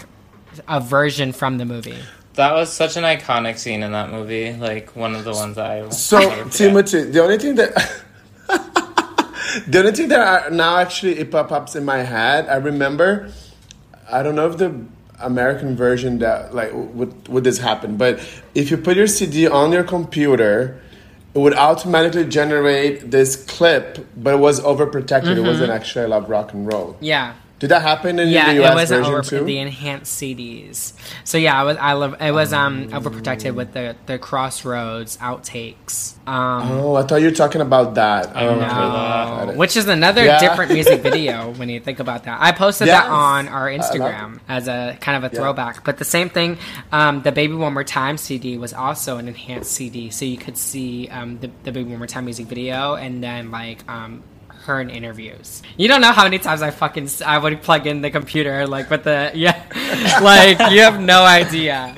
[0.67, 1.97] a version from the movie.
[2.35, 4.53] That was such an iconic scene in that movie.
[4.53, 5.89] Like one of the ones that I.
[5.89, 6.47] So.
[6.49, 7.73] Timothy, the only thing that
[9.67, 13.31] the only thing that I, now actually it pop ups in my head, I remember.
[14.09, 14.85] I don't know if the
[15.19, 18.19] American version that like would would this happen, but
[18.53, 20.81] if you put your CD on your computer,
[21.33, 25.31] it would automatically generate this clip, but it was overprotected.
[25.31, 25.47] It mm-hmm.
[25.47, 26.97] wasn't actually I love rock and roll.
[26.99, 27.33] Yeah.
[27.57, 29.45] Did that happen in Yeah, the it US was version over too?
[29.45, 30.91] the enhanced CDs.
[31.23, 36.15] So yeah, I was I love it was um overprotected with the the Crossroads outtakes.
[36.27, 38.35] Um oh, I thought you were talking about that.
[38.35, 39.51] I Oh, remember okay.
[39.53, 40.39] no, which is another Yeah.
[40.39, 42.39] different music video when you think about that.
[42.41, 45.41] I posted that on our love Instagram as a kind of a Yeah.
[45.41, 45.85] throwback.
[45.85, 46.57] But the same thing,
[46.91, 50.57] um, the Baby One More Time CD was also an enhanced CD, so you could
[50.57, 54.23] see um, the, the Baby One More Time music video and then like um,
[54.65, 55.61] her in interviews.
[55.77, 58.67] You don't know how many times I fucking s- I would plug in the computer
[58.67, 59.63] like with the yeah,
[60.21, 61.95] like you have no idea.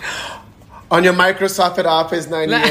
[0.90, 2.62] on your Microsoft at Office 98,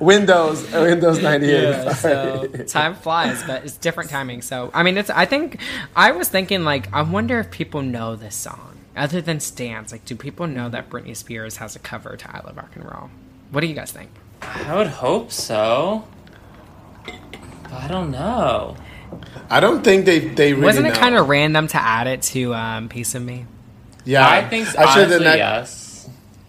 [0.00, 1.62] Windows, uh, Windows 98.
[1.62, 4.42] Yeah, so time flies, but it's different timing.
[4.42, 5.08] So I mean, it's.
[5.10, 5.60] I think
[5.96, 9.92] I was thinking like, I wonder if people know this song other than Stans.
[9.92, 12.84] Like, do people know that Britney Spears has a cover to "I Love Rock and
[12.84, 13.08] Roll"?
[13.50, 14.10] What do you guys think?
[14.42, 16.04] I would hope so.
[17.70, 18.76] But I don't know.
[19.48, 20.96] I don't think they they really Wasn't it know.
[20.96, 23.46] kind of random to add it to um, "Piece of Me"?
[24.04, 24.28] yeah.
[24.28, 26.08] I think Actually, honestly, the next- yes.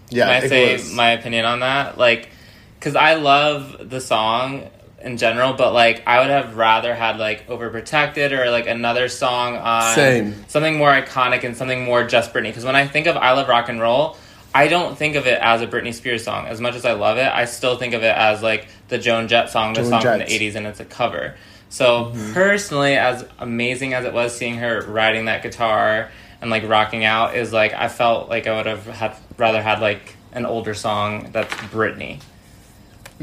[0.10, 0.92] Yeah, Can I say was.
[0.94, 1.98] my opinion on that?
[1.98, 2.30] Like,
[2.78, 4.64] because I love the song
[5.02, 9.56] in general, but like I would have rather had like Overprotected or like another song
[9.58, 10.36] on Same.
[10.48, 12.44] something more iconic and something more just Britney.
[12.50, 14.18] Because when I think of I Love Rock and Roll,
[14.54, 16.48] I don't think of it as a Britney Spears song.
[16.48, 19.28] As much as I love it, I still think of it as like the Joan
[19.28, 21.36] Jett song, the Joan song from the 80s, and it's a cover.
[21.70, 22.34] So mm-hmm.
[22.34, 27.36] personally, as amazing as it was seeing her riding that guitar and like rocking out,
[27.36, 31.30] is like I felt like I would have had rather had like an older song
[31.32, 32.22] that's Britney.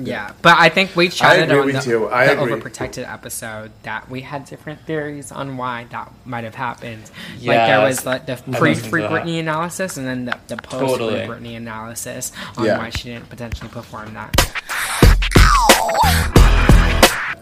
[0.06, 2.08] Yeah, but I think we chatted agree on with the, you.
[2.08, 2.52] I the agree.
[2.52, 7.02] overprotected episode that we had different theories on why that might have happened.
[7.40, 11.20] Like there was like the pre-free Britney analysis and then the, the post free Totally.
[11.26, 12.78] Britney analysis on Yeah.
[12.78, 14.34] why she didn't potentially perform that.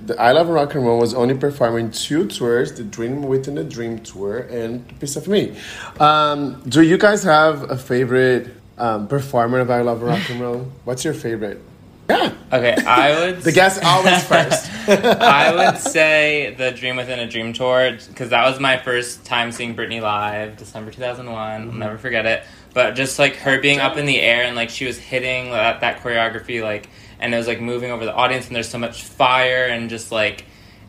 [0.07, 3.64] The I Love Rock and Roll was only performing two tours, the Dream Within a
[3.64, 5.57] Dream tour and Piece of Me.
[5.98, 10.70] Um, do you guys have a favorite um, performer of I Love Rock and Roll?
[10.84, 11.61] What's your favorite?
[12.09, 13.42] Yeah, Okay, I would.
[13.42, 14.70] the guest always first.
[14.88, 19.50] I would say the Dream Within a Dream tour because that was my first time
[19.50, 21.61] seeing Britney live, December 2001.
[21.62, 21.70] Mm-hmm.
[21.70, 22.44] I'll never forget it.
[22.74, 25.80] But just like her being up in the air and like she was hitting that,
[25.80, 26.88] that choreography, like,
[27.18, 30.12] and it was like moving over the audience, and there's so much fire, and just
[30.12, 30.44] like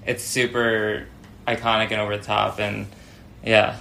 [0.06, 1.08] it's super
[1.48, 2.86] iconic and over the top, and
[3.44, 3.80] yeah.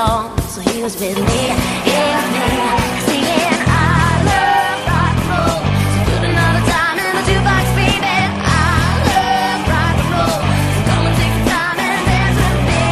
[0.00, 1.40] Would so he was with me,
[1.86, 2.46] yeah, me,
[3.06, 5.58] singing I love rock and roll.
[5.92, 8.16] So put another time in the jukebox, baby.
[8.40, 8.58] I
[9.08, 10.40] love rock and roll.
[10.74, 12.82] So come and take some time and dance with me.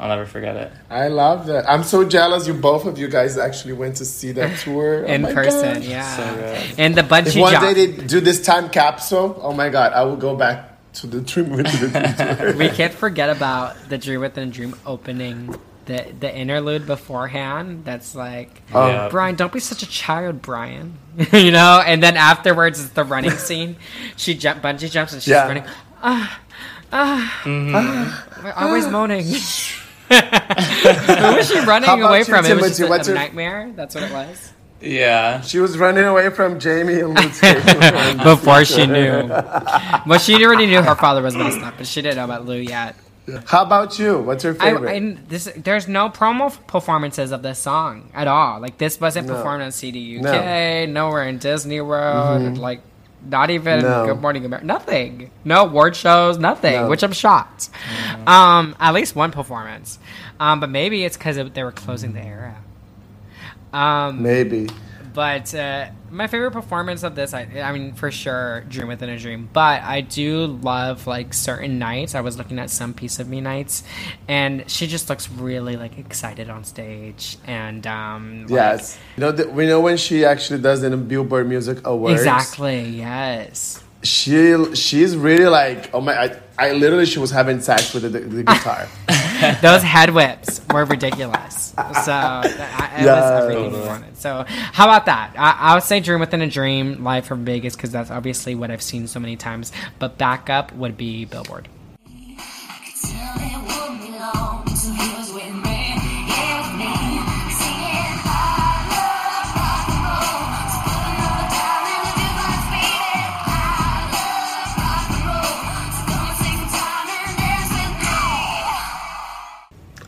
[0.00, 0.72] I'll never forget it.
[0.90, 1.68] I love that.
[1.68, 5.06] I'm so jealous you both of you guys actually went to see that tour Oh
[5.06, 5.84] In my person, gosh.
[5.88, 6.16] yeah.
[6.16, 6.78] So good.
[6.78, 7.64] And the If bungee one jump.
[7.64, 11.20] day they do this time capsule, oh my god, I will go back to the
[11.20, 15.54] Dream Within a Dream we can't forget about the Dream Within a Dream opening.
[15.86, 18.88] The, the interlude beforehand that's like Oh.
[18.88, 19.08] Yeah.
[19.08, 20.98] Brian, don't be such a child, Brian.
[21.32, 23.76] you know, and then afterwards is the running scene.
[24.16, 25.46] She jump bungee jumps and she's Yeah.
[25.46, 25.62] running.
[26.02, 26.40] Ah,
[26.92, 28.46] ah, Mm-hmm.
[28.46, 28.64] ah.
[28.66, 29.26] always moaning.
[29.26, 29.32] Who
[31.36, 32.44] was she running away you, from?
[32.46, 33.72] It was just a, a your- nightmare.
[33.76, 34.52] That's what it was.
[34.80, 35.40] Yeah.
[35.40, 38.22] She was running away from Jamie and Luke.
[38.22, 39.26] Before she knew,
[40.06, 42.58] but she already knew her father was messed up, but she didn't know about Lou
[42.58, 42.94] yet.
[43.46, 44.18] How about you?
[44.20, 44.88] What's your favorite?
[45.02, 48.60] I this there's no promo performances of this song at all.
[48.60, 49.34] Like this wasn't No.
[49.34, 52.82] performed on CD UK, nowhere in Disney World, like
[53.28, 53.88] not even Mm-hmm.
[53.88, 54.06] No.
[54.14, 55.30] Good Morning America, nothing.
[55.44, 56.74] No award shows, nothing.
[56.74, 56.88] No.
[56.88, 57.70] Which I'm shocked.
[58.28, 59.98] Um, at least one performance,
[60.38, 62.54] um, but maybe it's because they were closing the era.
[63.76, 64.68] Um, Maybe.
[65.12, 69.18] but uh, my favorite performance of this, I, I mean, for sure, Dream Within a
[69.18, 69.48] Dream.
[69.52, 72.14] But I do love like certain nights.
[72.14, 73.82] I was looking at some piece of me nights,
[74.28, 77.36] and she just looks really like excited on stage.
[77.46, 78.98] And um, like- Yes.
[79.16, 82.20] You know, th- we know when she actually does the Billboard Music Awards.
[82.20, 82.80] exactly.
[82.88, 83.82] Yes.
[84.06, 88.08] She she's really like oh my I, I literally she was having sex with the,
[88.08, 88.86] the, the guitar.
[89.62, 91.70] Those head whips were ridiculous.
[92.04, 92.42] So I,
[92.98, 93.20] it Yeah.
[93.20, 94.16] was everything we wanted.
[94.16, 95.34] So how about that?
[95.36, 98.70] I, I would say Dream Within a Dream live from Vegas because that's obviously what
[98.70, 99.72] I've seen so many times.
[99.98, 101.68] But backup would be Billboard.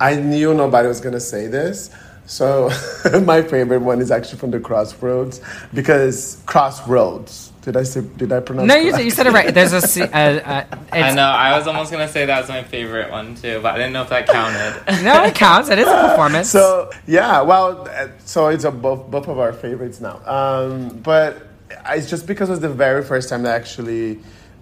[0.00, 1.90] I knew nobody was gonna say this.
[2.26, 2.70] So
[3.24, 5.40] my favorite one is actually from the Crossroads
[5.72, 7.52] because Crossroads.
[7.62, 8.00] Did I say?
[8.16, 8.68] Did I pronounce?
[8.68, 9.52] No, you, you said it right.
[9.52, 9.80] There's a.
[9.82, 11.22] se- Uh, uh, I know.
[11.22, 14.02] I was almost gonna say that was my favorite one too, but I didn't know
[14.02, 15.02] if that counted.
[15.04, 15.68] No, it counts.
[15.68, 16.48] It is a performance.
[16.48, 20.20] So yeah, well, uh, so it's a both both of our favorites now.
[20.24, 21.48] Um, but
[21.90, 24.20] it's just because it was the very first time I actually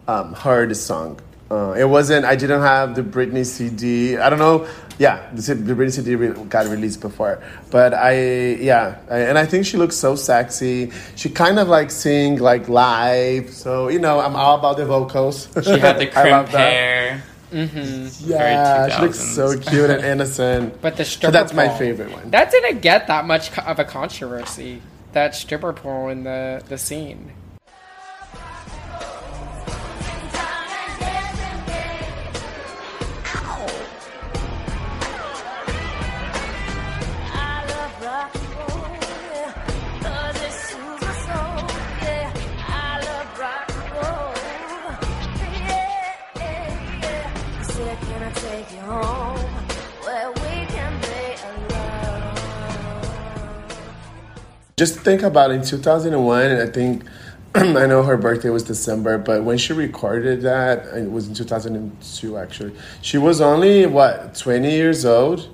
[0.09, 1.21] um, heard the song.
[1.49, 2.25] Uh, it wasn't.
[2.25, 4.17] I didn't have the Britney CD.
[4.17, 4.67] I don't know.
[4.99, 9.37] Yeah, the, C- the Britney CD re- got released before, but I yeah, I, and
[9.37, 10.91] I think she looks so sexy.
[11.17, 15.49] She kind of like sing like live, so you know I'm all about the vocals.
[15.63, 16.73] She had the I love crimp that.
[16.73, 17.23] hair.
[17.53, 18.29] Mm-hmm.
[18.31, 20.81] Yeah, she looks so cute and innocent.
[20.81, 22.31] but the so stripper that's my pole, favorite one.
[22.31, 24.83] That didn't get that much of a controversy.
[25.13, 27.33] That stripper pole in the the scene.
[54.79, 57.03] Just think about in 2001, I think
[57.55, 62.37] I know her birthday was December, but when she recorded that, it was in 2002
[62.37, 62.75] actually.
[63.01, 65.49] She was only what 20 years old.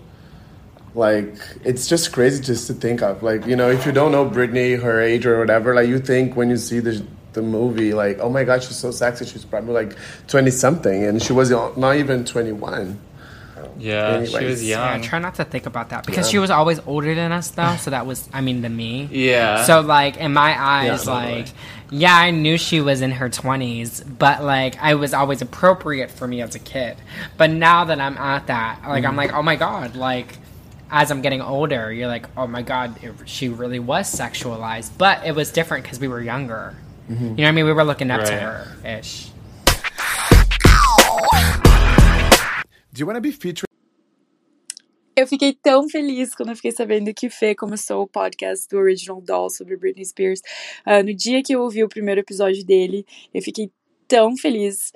[0.96, 3.22] Like it's just crazy just to think of.
[3.22, 6.34] Like you know, if you don't know Britney, her age or whatever, like you think
[6.34, 9.24] when you see the the movie, like oh my god, she's so sexy.
[9.24, 9.96] She's probably like
[10.26, 12.98] 20 something, and she was uh, not even 21.
[13.82, 14.50] Yeah, she Anyways.
[14.50, 16.32] was Yeah, I try not to think about that because Yeah.
[16.32, 17.74] she was always older than us, though.
[17.76, 19.08] So that was, I mean, than me.
[19.10, 19.64] Yeah.
[19.64, 21.48] So like in my eyes, Yeah, like
[21.90, 26.28] yeah, I knew she was in her twenties, but like I was always appropriate for
[26.28, 26.96] me as a kid.
[27.36, 29.18] But now that I'm at that, like I'm mm-hmm.
[29.18, 30.38] like, oh my god, like
[30.88, 34.92] as I'm getting older, you're like, oh my god, it, she really was sexualized.
[34.96, 36.76] But it was different because we were younger.
[37.10, 37.24] Mm-hmm.
[37.24, 37.64] You know what I mean?
[37.64, 39.30] We were looking up to her ish.
[42.94, 43.71] Do you want to be featured?
[45.14, 49.20] Eu fiquei tão feliz quando eu fiquei sabendo que Fê começou o podcast do Original
[49.20, 50.40] Doll sobre Britney Spears.
[50.86, 53.04] Ah, no dia que eu ouvi o primeiro episódio dele,
[53.34, 53.70] eu fiquei
[54.08, 54.90] tão feliz.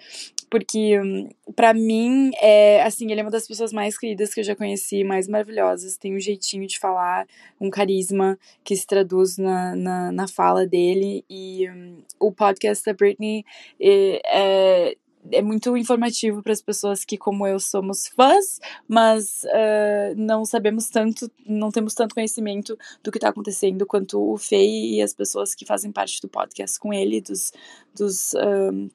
[0.49, 4.45] Porque, hum, pra mim, é, assim, ele é uma das pessoas mais queridas que eu
[4.45, 5.99] já conheci, mais maravilhosas.
[5.99, 7.27] Tem um jeitinho de falar,
[7.61, 11.25] um carisma que se traduz na, na, na fala dele.
[11.29, 13.45] E hum, o podcast da Britney
[13.79, 14.97] é, é,
[15.33, 20.89] é muito informativo para as pessoas que, como eu, somos fãs, mas ah, não sabemos
[20.89, 25.55] tanto, não temos tanto conhecimento do que está acontecendo quanto o Fê e as pessoas
[25.55, 27.53] que fazem parte do podcast com ele, dos,
[27.95, 28.89] dos ahn,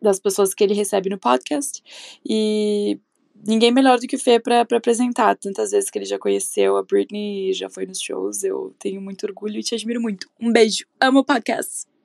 [0.00, 1.82] das pessoas que ele recebe no podcast.
[2.24, 3.00] E
[3.46, 5.36] ninguém melhor do que o Fê para apresentar.
[5.36, 8.44] Tantas vezes que ele já conheceu a Britney já foi nos shows.
[8.44, 10.28] Eu tenho muito orgulho e te admiro muito.
[10.40, 10.84] Um beijo.
[11.00, 11.97] Amo o podcast.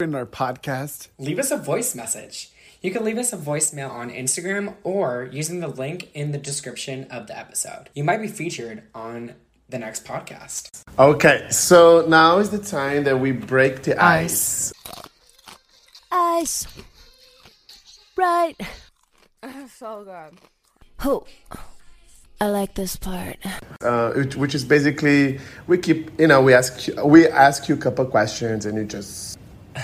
[0.00, 1.08] In our podcast.
[1.18, 2.52] leave us a voice message.
[2.80, 7.08] You can leave us a voicemail on Instagram or using the link in the description
[7.10, 7.90] of the episode.
[7.96, 9.34] You might be featured on
[9.68, 10.84] the next podcast.
[10.96, 14.72] Okay, so now is the time that we break the ice.
[16.12, 16.64] Ice.
[18.16, 18.54] Right.
[19.76, 20.38] so good.
[21.04, 21.26] Oh,
[22.40, 23.38] I like this part.
[23.82, 27.74] uh, which, which is basically we keep you know we ask you, we ask you
[27.74, 29.37] a couple questions and you just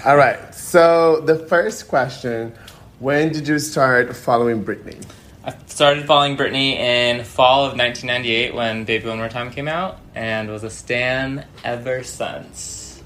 [0.04, 2.52] all right so the first question
[2.98, 5.04] when did you start following britney
[5.46, 9.98] I started following Britney in fall of 1998 when Baby One More Time came out,
[10.14, 13.02] and was a stan ever since.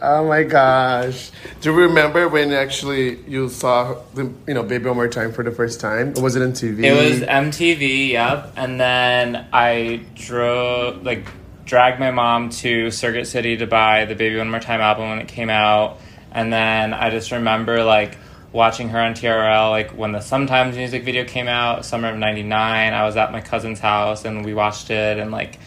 [0.00, 1.30] oh my gosh
[1.60, 5.44] do you remember when actually you saw the you know baby one more time for
[5.44, 8.52] the first time or was it on tv It was MTV, yep.
[8.56, 11.26] And then I drove, like,
[11.66, 15.18] dragged my mom to Circuit City to buy the Baby One More Time album when
[15.18, 15.98] it came out.
[16.34, 18.18] And then I just remember, like,
[18.52, 22.92] watching her on TRL, like, when the Sometimes music video came out, summer of 99.
[22.92, 25.18] I was at my cousin's house and we watched it.
[25.18, 25.58] And, like,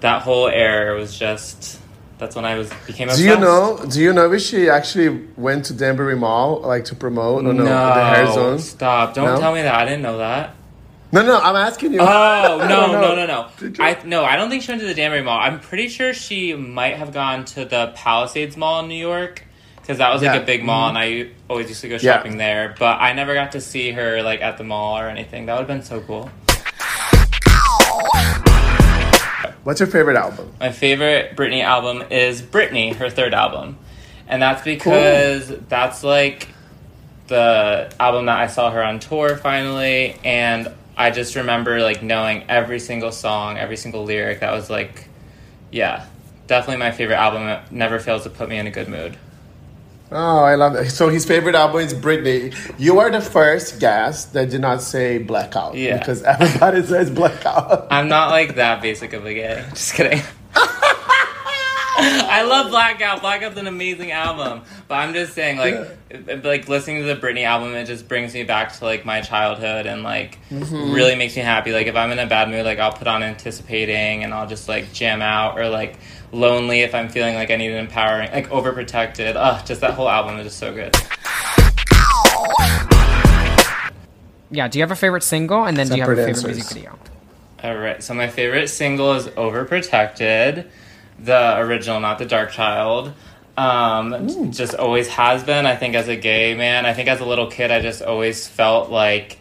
[0.00, 1.80] that whole era was just.
[2.18, 3.22] That's when I was became obsessed.
[3.22, 6.94] do you know do you know if she actually went to danbury mall like to
[6.96, 9.12] promote or no, no the hair zone Stop!
[9.12, 9.38] Don't No?
[9.38, 9.74] tell me that.
[9.74, 10.54] I didn't know that.
[11.12, 12.04] no no i'm asking you Oh
[12.70, 13.48] no no no no!
[13.84, 15.38] I no, I don't think she went to the Danbury Mall.
[15.38, 19.44] I'm pretty sure she might have gone to the Palisades Mall in New York
[19.86, 20.96] because that was like a big mall, mm-hmm.
[20.96, 22.16] and I always used to go Yeah.
[22.16, 22.74] shopping there.
[22.76, 25.46] But I never got to see her like at the mall or anything.
[25.46, 26.28] That would have been so cool.
[29.62, 33.78] what's your favorite album My favorite Britney album is Britney, her third album.
[34.28, 36.48] And that's because that's like
[37.28, 42.44] the album that I saw her on tour finally and I just remember like knowing
[42.48, 44.40] every single song, every single lyric.
[44.40, 45.08] That was like
[45.70, 46.06] yeah,
[46.46, 47.42] definitely my favorite album.
[47.48, 49.16] It never fails to put me in a good mood.
[50.12, 50.90] Oh, I love that.
[50.90, 52.54] So his favorite album is Britney.
[52.78, 55.74] You are the first guest that did not say Blackout.
[55.74, 55.98] Yeah.
[55.98, 57.88] Because everybody says Blackout.
[57.90, 59.64] I'm not like that basic of a gay.
[59.70, 60.22] Just kidding.
[61.98, 63.20] I love Blackout.
[63.22, 65.74] Blackout's an amazing album, but I'm just saying, like,
[66.10, 69.22] it- like listening to the Britney album, it just brings me back to like my
[69.22, 70.92] childhood and like mm-hmm.
[70.92, 71.72] really makes me happy.
[71.72, 74.68] Like, if I'm in a bad mood, like I'll put on Anticipating and I'll just
[74.68, 75.98] like jam out, or like
[76.32, 79.34] Lonely if I'm feeling like I need an empowering, like Overprotected.
[79.36, 80.94] Ugh, just that whole album is just so good.
[84.50, 85.64] Yeah, do you have a favorite single?
[85.64, 86.56] And then do you have a favorite answers.
[86.56, 86.98] music video?
[87.62, 88.02] All right.
[88.02, 90.66] So my favorite single is "Overprotected,"
[91.18, 93.12] the original, not the Dark Child.
[93.56, 95.66] Um, just always has been.
[95.66, 98.46] I think as a gay man, I think as a little kid, I just always
[98.46, 99.38] felt like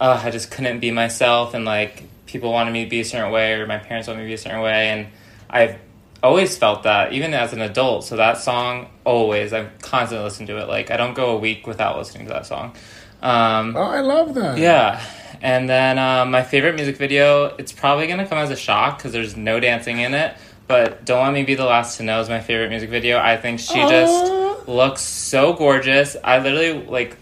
[0.00, 3.30] uh, I just couldn't be myself, and like people wanted me to be a certain
[3.30, 5.06] way, or my parents wanted me to be a certain way, and
[5.50, 5.76] I've
[6.22, 8.04] always felt that, even as an adult.
[8.04, 10.68] So that song, always, I'm constantly listening to it.
[10.68, 12.74] Like I don't go a week without listening to that song.
[13.22, 14.58] Um, Oh, I love that.
[14.58, 15.00] yeah.
[15.40, 18.98] And then um, my favorite music video, it's probably going to come as a shock
[18.98, 22.20] because there's no dancing in it, but "Don't Let Me Be the Last to Know"
[22.20, 23.18] is my favorite music video.
[23.18, 26.16] I think she just looks so gorgeous.
[26.24, 27.16] I literally like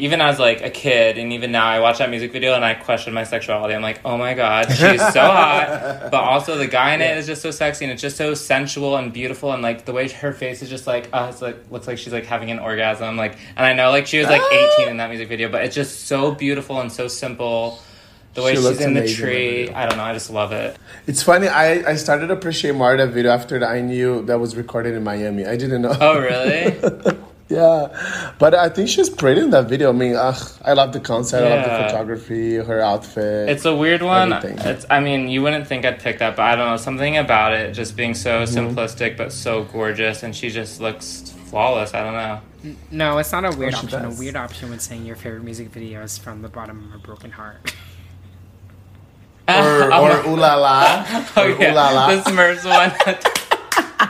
[0.00, 2.74] even as like a kid and even now I watch that music video and I
[2.74, 3.74] question my sexuality.
[3.74, 6.08] I'm like, oh my god, she's so hot.
[6.10, 8.96] But also the guy in it is just so sexy and it's just so sensual
[8.96, 11.86] and beautiful and like the way her face is just like uh it's like looks
[11.86, 13.16] like she's like having an orgasm.
[13.16, 14.42] Like and I know like she was like!
[14.52, 17.80] 18 in that music video, but it's just so beautiful and so simple.
[18.34, 19.70] The way She she's in the amazing in the tree.
[19.70, 20.76] I don't know, I just love it.
[21.06, 21.48] It's funny.
[21.48, 25.02] I, I started to appreciate more that video after I knew that was recorded in
[25.02, 25.46] Miami.
[25.46, 25.96] I didn't know.
[26.00, 26.78] Oh really?
[27.50, 29.90] yeah, but I think she's pretty in that video.
[29.90, 31.44] I mean, ugh, I love the concept.
[31.44, 33.48] I love the photography, her outfit.
[33.48, 34.32] It's a weird one.
[34.32, 37.52] It's I mean, you wouldn't think I'd pick that, but I don't know, something about
[37.52, 38.56] it just being so Mm-hmm.
[38.78, 41.92] simplistic but so gorgeous and she just looks flawless.
[41.92, 42.40] I don't know.
[42.90, 44.04] No, it's not a weird Oh, she option.
[44.04, 46.98] A weird option would saying your favorite music video is from the bottom of a
[47.02, 47.74] broken heart.
[49.48, 51.04] or or ooh la la.
[51.36, 52.14] Oh or yeah, ooh la la.
[52.14, 52.92] the Smurfs one.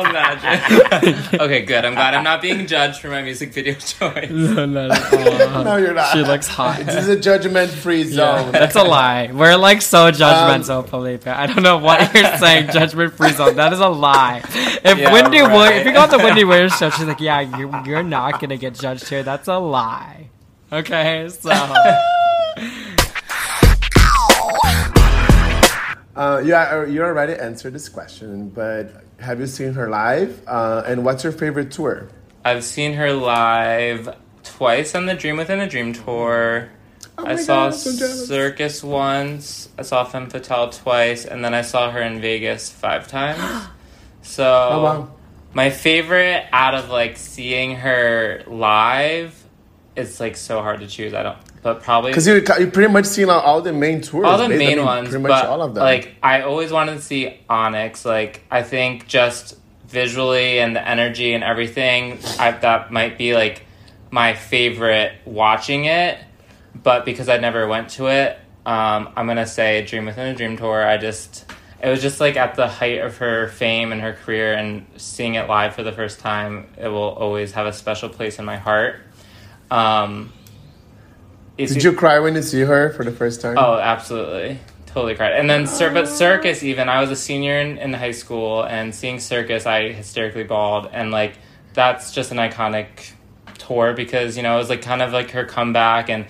[0.00, 1.24] Imagine.
[1.40, 1.84] okay, good.
[1.84, 4.30] I'm glad I'm not being judged for my music video choice.
[4.30, 6.12] no, no, No, you're not.
[6.12, 6.84] She looks hot.
[6.84, 8.52] This is a judgment-free zone.
[8.52, 9.30] That's a lie.
[9.32, 11.26] We're like so judgmental, Felipe.
[11.26, 12.70] I don't know what you're saying.
[12.72, 13.56] Judgment free zone.
[13.56, 14.42] That is a lie.
[14.44, 15.76] If Yeah, Wendy Williams, right.
[15.76, 18.56] if you go on the Wendy Williams show, she's like, "Yeah, you, you're not gonna
[18.56, 20.28] get judged here." That's a lie.
[20.72, 21.50] Okay, so
[26.16, 30.42] Uh, you are, you already answered this question, but have you seen her live?
[30.46, 32.08] Uh, and what's your favorite tour?
[32.44, 36.68] I've seen her live twice on the Dream Within a Dream tour.
[37.16, 37.74] Oh I saw God.
[37.74, 39.68] Circus once.
[39.78, 43.40] I saw Femme Fatale twice, and then I saw her in Vegas five times.
[44.26, 44.42] So,
[44.72, 45.10] Oh wow!
[45.52, 49.38] my favorite out of like seeing her live,
[49.94, 51.12] it's like so hard to choose.
[51.12, 54.26] I don't, but probably Because you you pretty much seen all, all the main tours.
[54.26, 54.66] all the basically.
[54.66, 55.82] I main mean, ones, Pretty much all of them.
[55.82, 58.04] like I always wanted to see Onyx.
[58.04, 59.56] Like I think just
[59.88, 63.64] visually and the energy and everything, I, that might be like
[64.10, 66.18] my favorite watching it.
[66.82, 70.58] But because I never went to it, um, I'm gonna say Dream Within a Dream
[70.58, 70.86] tour.
[70.86, 71.50] I just
[71.82, 75.34] it was just like at the height of her fame and her career, and seeing
[75.36, 78.56] it live for the first time, it will always have a special place in my
[78.58, 78.96] heart.
[79.70, 80.30] Um,
[81.58, 83.56] it's- Did you cry when you see her for the first time?
[83.58, 84.58] Oh, absolutely.
[84.86, 85.32] Totally cried.
[85.32, 88.94] And then, cir- but Circus, even, I was a senior in, in high school, and
[88.94, 90.88] seeing Circus, I hysterically bawled.
[90.92, 91.34] And, like,
[91.72, 93.12] that's just an iconic
[93.58, 96.10] tour because, you know, it was, like, kind of like her comeback.
[96.10, 96.26] And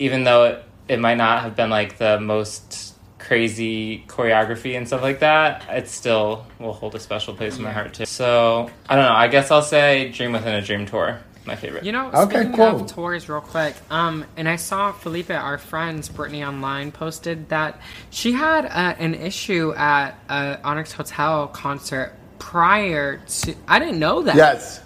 [0.00, 5.00] even though it, it might not have been, like, the most crazy choreography and stuff
[5.00, 8.04] like that, it still will hold a special place in my heart, too.
[8.04, 9.12] So, I don't know.
[9.14, 11.20] I guess I'll say Dream Within a Dream tour.
[11.44, 11.84] My favorite.
[11.84, 12.82] you know, Okay, speaking cool.
[12.82, 17.80] of tours, real quick, um, and I saw Felipe, our friends, Brittany online posted that
[18.10, 23.54] she had uh, an issue at uh, Onyx Hotel concert prior to.
[23.66, 24.36] I didn't know that.
[24.36, 24.80] Yes.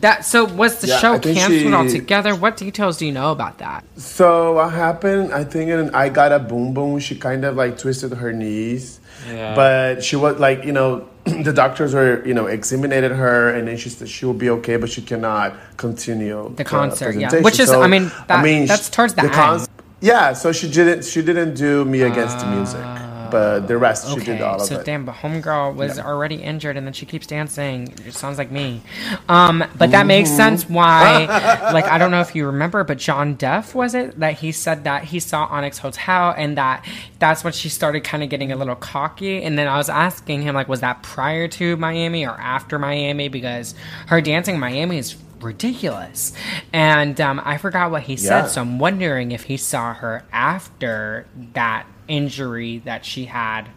[0.00, 2.34] That so was the Yeah, show canceled she- altogether?
[2.34, 3.84] What details do you know about that?
[3.96, 5.32] So what happened?
[5.32, 6.98] I think in I got a boom boom.
[6.98, 8.98] She kind of like twisted her knees,
[9.28, 9.54] Yeah.
[9.54, 13.76] but she was like you know the doctors were you know examinated her and then
[13.76, 17.28] she said she will be okay, but she cannot continue The concert, yeah.
[17.28, 17.44] presentation.
[17.44, 19.68] Which is- I mean, that- that's towards the cons-
[20.00, 22.84] yeah, so she didn't she didn't do me against the music,
[23.30, 24.64] but the rest she Okay, did all of it.
[24.66, 27.92] so damn, but homegirl was already injured, and then she keeps dancing.
[28.06, 28.82] It sounds like me.
[29.28, 30.36] Um, but that makes Mm-hmm.
[30.36, 30.68] sense.
[30.68, 31.26] Why?
[31.72, 34.84] like I don't know if you remember, but John Deff was it that he said
[34.84, 36.84] that he saw Onyx Hotel, and that
[37.18, 39.42] that's when she started kind of getting a little cocky.
[39.42, 43.28] And then I was asking him like, was that prior to Miami or after Miami?
[43.28, 43.74] Because
[44.08, 46.32] her dancing in Miami is ridiculous.
[46.72, 51.26] And um, I forgot what he said, so I'm wondering if he saw her after
[51.54, 53.68] that injury that she had,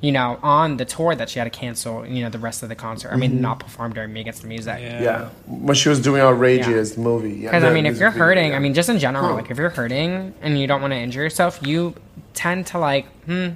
[0.00, 2.68] you know, on the tour that she had to cancel, you know, the rest of
[2.68, 3.10] the concert.
[3.12, 4.78] I mean, not perform during Me Against the Music.
[4.80, 5.28] yeah, yeah.
[5.46, 7.30] when she was doing outrageous movie.
[7.34, 8.56] Yeah, Because I mean, if you're hurting, yeah.
[8.56, 9.34] I mean, just in general, Huh.
[9.34, 11.94] like if you're hurting and you don't want to injure yourself, you
[12.34, 13.50] tend to like, hmm,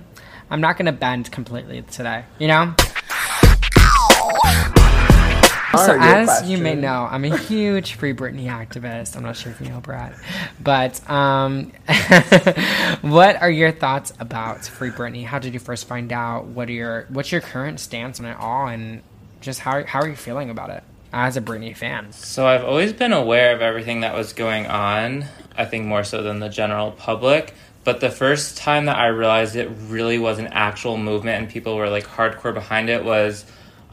[0.51, 2.75] I'm not going to bend completely today, you know?
[5.77, 9.17] All So, right, your as you may know, I'm a huge Free Britney activist.
[9.17, 10.15] I'm not sure if you know Brad,
[10.61, 11.73] but um,
[13.03, 15.25] what are your thoughts about Free Britney?
[15.25, 16.47] How did you first find out?
[16.47, 19.03] What are your what's your current stance on it all, and
[19.41, 22.13] just how how are you feeling about it as a Britney fan?
[22.13, 25.27] So I've always been aware of everything that was going on.
[25.57, 27.55] I think more so than the general public.
[27.85, 31.77] But the first time that I realized it really was an actual movement and people
[31.77, 33.45] were like hardcore behind it was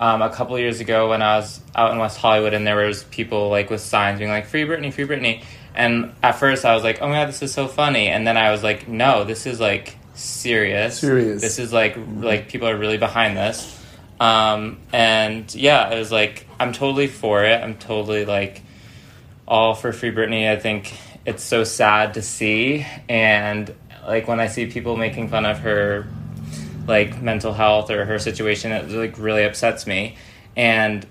[0.04, 3.06] um, a couple years ago when I was out in West Hollywood and there was
[3.06, 5.46] people like with signs being like "Free Britney, Free Britney,"
[5.76, 8.36] and at first I was like, "Oh my god, this is so funny," and then
[8.36, 11.00] I was like, "No, this is like serious.
[11.00, 11.42] Serious.
[11.42, 13.80] This is like like people are really behind this.
[14.20, 17.64] Um, and yeah, it was like I'm totally for it.
[17.64, 18.62] I'm totally like
[19.48, 20.52] all for Free Britney.
[20.52, 20.94] I think
[21.26, 23.74] it's so sad to see, and
[24.06, 26.08] like when I see people making fun of her
[26.88, 30.16] like mental health or her situation, it like really upsets me.
[30.56, 31.06] And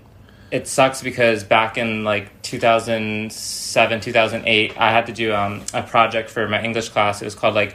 [0.52, 6.30] it sucks because back in like 2007 2008 i had to do um, a project
[6.30, 7.22] for my english class.
[7.22, 7.74] It was called like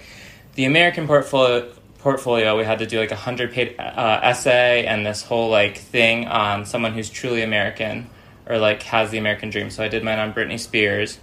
[0.54, 2.56] the american portfolio portfolio.
[2.56, 6.28] We had to do like a 100 page uh, essay and this whole like thing
[6.28, 8.10] on someone who's truly american
[8.46, 9.72] or like has the american dream.
[9.72, 11.20] So i did mine on britney spears.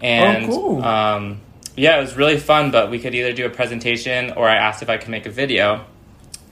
[0.00, 0.82] And cool.
[0.82, 1.40] um,
[1.76, 4.80] yeah it was really fun but we could either do a presentation or i asked
[4.80, 5.84] if i could make a video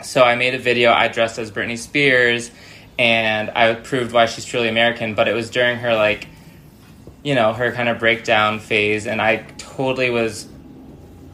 [0.03, 0.93] so I made a video.
[0.93, 2.51] I dressed as Britney Spears,
[2.99, 5.15] and I proved why she's truly American.
[5.15, 6.27] But it was during her like,
[7.23, 10.47] you know, her kind of breakdown phase, and I totally was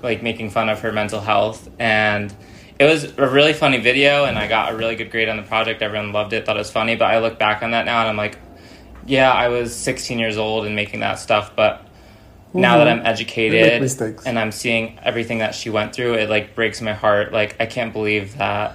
[0.03, 1.69] like making fun of her mental health.
[1.79, 2.35] And
[2.79, 5.43] it was a really funny video, and I got a really good grade on the
[5.43, 5.83] project.
[5.83, 6.95] Everyone loved it, thought it was funny.
[6.97, 8.39] But I look back on that now, and I'm like,
[9.07, 11.88] yeah, I was 16 years old and making that stuff, but
[12.55, 13.01] now that mm-hmm.
[13.01, 13.83] I'm educated
[14.27, 17.33] and I'm seeing everything that she went through, it like breaks my heart.
[17.33, 18.75] Like I can't believe that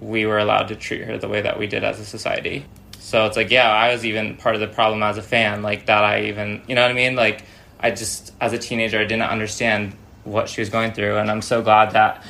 [0.00, 2.64] we were allowed to treat her the way that we did as a society.
[2.98, 5.86] So it's like, yeah, I was even part of the problem as a fan, like
[5.86, 7.16] that I even, you know what I mean?
[7.16, 7.44] Like
[7.78, 9.94] I just as a teenager I didn't understand
[10.24, 12.22] what she was going through and I'm so glad that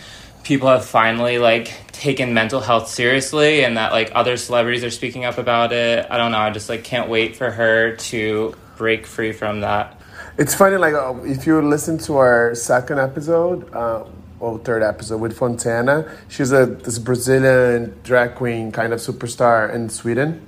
[0.43, 5.24] people have finally like taken mental health seriously and that like other celebrities are speaking
[5.24, 6.07] up about it.
[6.11, 9.99] I don't know, I just like can't wait for her to break free from that.
[10.41, 14.05] It's funny, like uh, if you listen to our second episode, uh,
[14.41, 19.91] or third episode with Fontana, she's a this Brazilian drag queen, kind of superstar in
[19.91, 20.41] Sweden.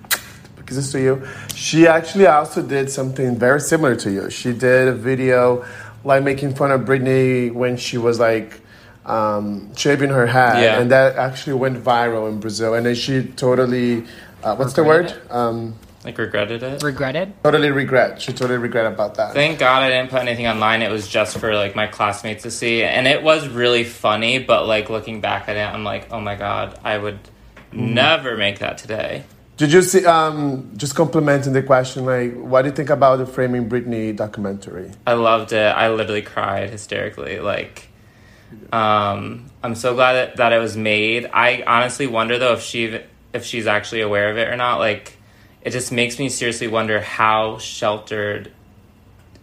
[0.56, 1.28] Because Kisses to you.
[1.54, 4.30] She actually also did something very similar to you.
[4.30, 5.62] She did a video
[6.04, 8.62] like making fun of Britney when she was like
[9.04, 10.80] um, shaving her head, Yeah.
[10.80, 12.72] and that actually went viral in Brazil.
[12.72, 14.06] And then she totally,
[14.42, 15.12] uh, what's the word?
[15.28, 15.74] Um,
[16.04, 16.82] Like regretted it.
[16.82, 17.32] Regretted?
[17.44, 18.20] totally regret.
[18.20, 19.34] She totally regret about that.
[19.34, 20.82] Thank God I didn't put anything online.
[20.82, 24.38] It was just for like my classmates to see, and it was really funny.
[24.38, 27.20] But like looking back at it, I'm like, oh my God, I would
[27.72, 29.24] never make that today.
[29.56, 30.04] Did you see?
[30.04, 34.90] Um, just complimenting the question, like, what do you think about the Framing Britney documentary?
[35.06, 35.58] I loved it.
[35.58, 37.38] I literally cried hysterically.
[37.38, 37.88] Like,
[38.72, 41.30] um, I'm so glad that, that it was made.
[41.32, 42.98] I honestly wonder though if she
[43.32, 44.78] if she's actually aware of it or not.
[44.78, 45.16] Like,
[45.62, 48.52] it just makes me seriously wonder how sheltered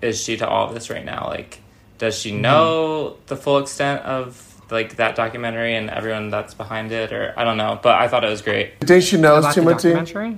[0.02, 1.28] is she to all of this right now.
[1.28, 1.60] Like,
[1.98, 2.42] does she mm-hmm.
[2.42, 7.44] know the full extent of like that documentary and everyone that's behind it, or I
[7.44, 7.80] don't know.
[7.82, 8.74] But I thought it was great.
[8.82, 9.94] You think she knows About the Timothy?
[9.94, 10.38] documentary?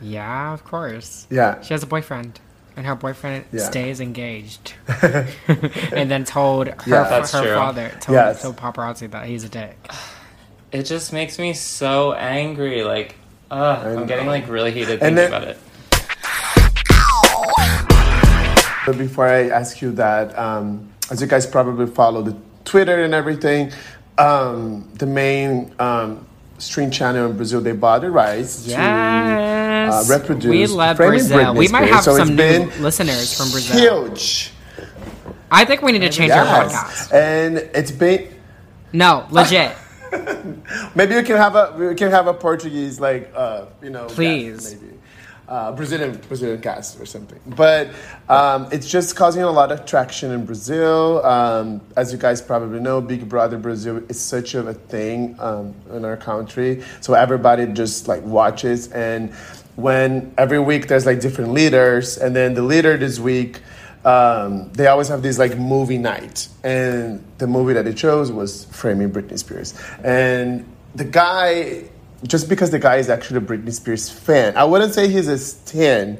[0.00, 1.26] Yeah, of course.
[1.30, 1.60] Yeah.
[1.62, 2.40] She has a boyfriend,
[2.76, 3.64] and her boyfriend Yeah.
[3.64, 7.04] stays engaged, and then told her, Yeah.
[7.08, 7.54] That's her true.
[7.54, 8.42] father, told, Yes.
[8.42, 9.76] told paparazzi that he's a dick.
[10.70, 12.84] It just makes me so angry.
[12.84, 13.16] Like,
[13.50, 15.58] uh, I'm getting like really heated thinking then- about it.
[18.86, 22.34] But before I ask you that, um, as you guys probably follow the
[22.64, 23.70] Twitter and everything,
[24.16, 26.26] um, the main um,
[26.56, 30.06] stream channel in Brazil, they bought the rights Yes.
[30.06, 31.38] to uh, reproduce We love Brazil.
[31.38, 31.94] Britney We might Spears.
[31.96, 34.06] have So it's some new been listeners from Brazil.
[34.08, 34.52] Huge.
[35.50, 36.72] I think we need to change our Yes.
[36.74, 37.12] podcast.
[37.14, 38.28] And it's been
[38.94, 39.72] No, legit.
[40.94, 44.74] Maybe we can have a we can have a Portuguese like uh, you know Please.
[44.74, 44.98] maybe
[45.48, 47.40] uh, Brazilian Brazilian cast or something.
[47.46, 47.88] But
[48.28, 51.24] um, it's just causing a lot of traction in Brazil.
[51.24, 55.74] Um, as you guys probably know, Big Brother Brazil is such of a thing um,
[55.90, 56.84] in our country.
[57.00, 59.32] So everybody just like watches and
[59.76, 63.60] when every week there's like different leaders and then the leader this week
[64.04, 68.64] um, they always have this like movie night, and the movie that they chose was
[68.66, 69.74] Framing Britney Spears.
[70.04, 71.84] And the guy,
[72.24, 75.38] just because the guy is actually a Britney Spears fan, I wouldn't say he's a
[75.38, 76.18] stan,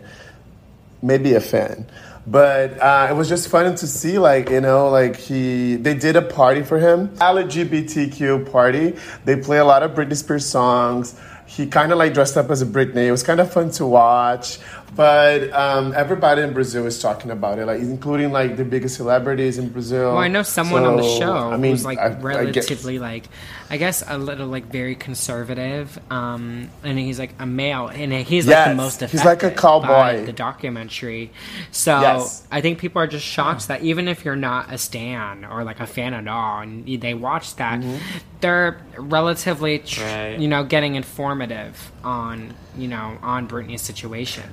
[1.02, 1.86] maybe a fan.
[2.26, 6.16] But uh, it was just fun to see, like you know, like he they did
[6.16, 8.96] a party for him, LGBTQ party.
[9.24, 11.18] They play a lot of Britney Spears songs.
[11.48, 13.06] He kind of like dressed up as a Britney.
[13.06, 14.58] It was kind of fun to watch.
[14.94, 19.58] But um, everybody in Brazil is talking about it, like including like the biggest celebrities
[19.58, 20.08] in Brazil.
[20.12, 22.98] Well, I know someone on the show I mean, who's like I- I get- relatively
[22.98, 23.24] like,
[23.70, 28.46] I guess a little like very conservative, um, and he's like a male, and he's
[28.46, 30.24] like the Yes, most he's like a cowboy.
[30.24, 31.32] the documentary.
[31.70, 32.46] So Yes.
[32.50, 35.80] I think people are just shocked that even if you're not a stan or like
[35.80, 37.96] a fan at all, and they watch that, Mm-hmm.
[38.40, 40.38] they're relatively, tr- Right.
[40.38, 40.94] you know, getting
[41.42, 44.44] informative on you know on Britney's situation.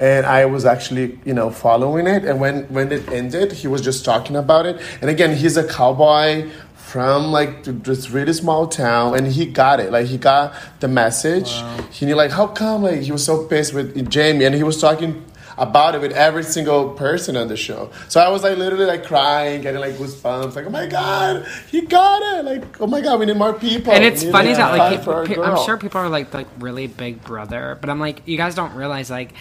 [0.00, 2.24] and I was actually, you know, following it.
[2.24, 4.80] And when when it ended, he was just talking about it.
[5.00, 9.80] And again, he's a cowboy from like th- this really small town, and he got
[9.80, 9.90] it.
[9.92, 11.50] Like he got the message.
[11.90, 14.80] He knew like how come like he was so pissed with Jamie, and he was
[14.80, 15.24] talking
[15.58, 17.90] about it with every single person on the show.
[18.08, 21.82] So I was like literally like crying, getting like goosebumps, like oh my god, he
[21.82, 22.44] got it!
[22.44, 23.92] Like oh my god, we need more people.
[23.92, 25.44] and it's funny that like for our pe- pe- girl.
[25.44, 28.74] I'm sure people are like like really Big Brother, but I'm like you guys don't
[28.74, 29.32] realize like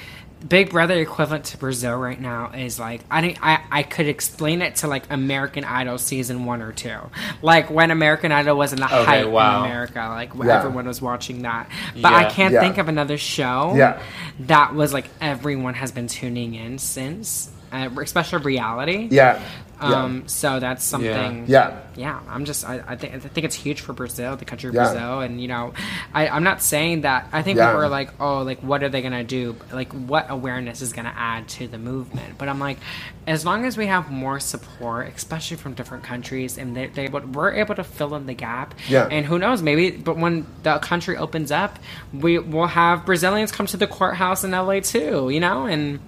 [0.47, 4.61] Big Brother equivalent to Brazil right now is like I think I I could explain
[4.61, 6.97] it to like American Idol season one or two,
[7.41, 9.63] like when American Idol was in the Okay, height wow.
[9.63, 10.57] in America, like Yeah.
[10.59, 11.69] everyone was watching that.
[11.99, 12.61] But I can't Yeah.
[12.61, 13.99] think of another show Yeah.
[14.41, 19.07] that was like everyone has been tuning in since, uh, especially reality.
[19.11, 19.41] Yeah.
[19.79, 20.27] Um.
[20.27, 21.77] So that's something Yeah.
[21.95, 24.73] yeah, I'm just I, I think I think it's huge for Brazil, the country of
[24.73, 24.85] Yeah.
[24.91, 25.73] Brazil, and you know,
[26.15, 27.27] I, I'm not saying that.
[27.31, 27.67] I think Yeah.
[27.67, 29.55] people are like, oh, like what are they gonna do?
[29.71, 32.39] Like what awareness is gonna add to the movement?
[32.39, 32.79] But I'm like,
[33.27, 37.35] as long as we have more support, especially from different countries, and they, they would,
[37.35, 38.73] we're able to fill in the gap.
[38.89, 39.07] Yeah.
[39.11, 39.61] And who knows?
[39.61, 41.77] Maybe, but when the country opens up,
[42.11, 45.29] we will have Brazilians come to the courthouse in LA too.
[45.29, 45.99] You know, and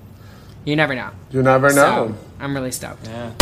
[0.66, 1.12] you never know.
[1.32, 2.08] You never know.
[2.10, 3.08] So I'm really stoked.
[3.08, 3.34] Yeah.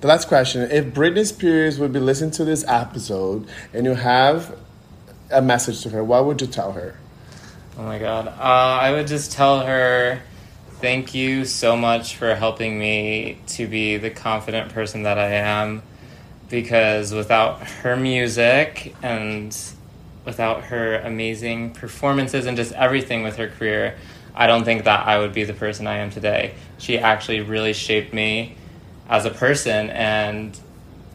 [0.00, 4.56] The last question: If Britney Spears would be listening to this episode and you have
[5.30, 6.96] a message to her, what would you tell her?
[7.78, 8.26] Oh my god.
[8.26, 10.20] Uh, I would just tell her
[10.80, 15.82] thank you so much for helping me to be the confident person that I am.
[16.50, 19.56] Because without her music and
[20.24, 23.96] without her amazing performances and just everything with her career,
[24.34, 26.54] I don't think that I would be the person I am today.
[26.78, 28.56] She actually really shaped me
[29.08, 30.58] as a person and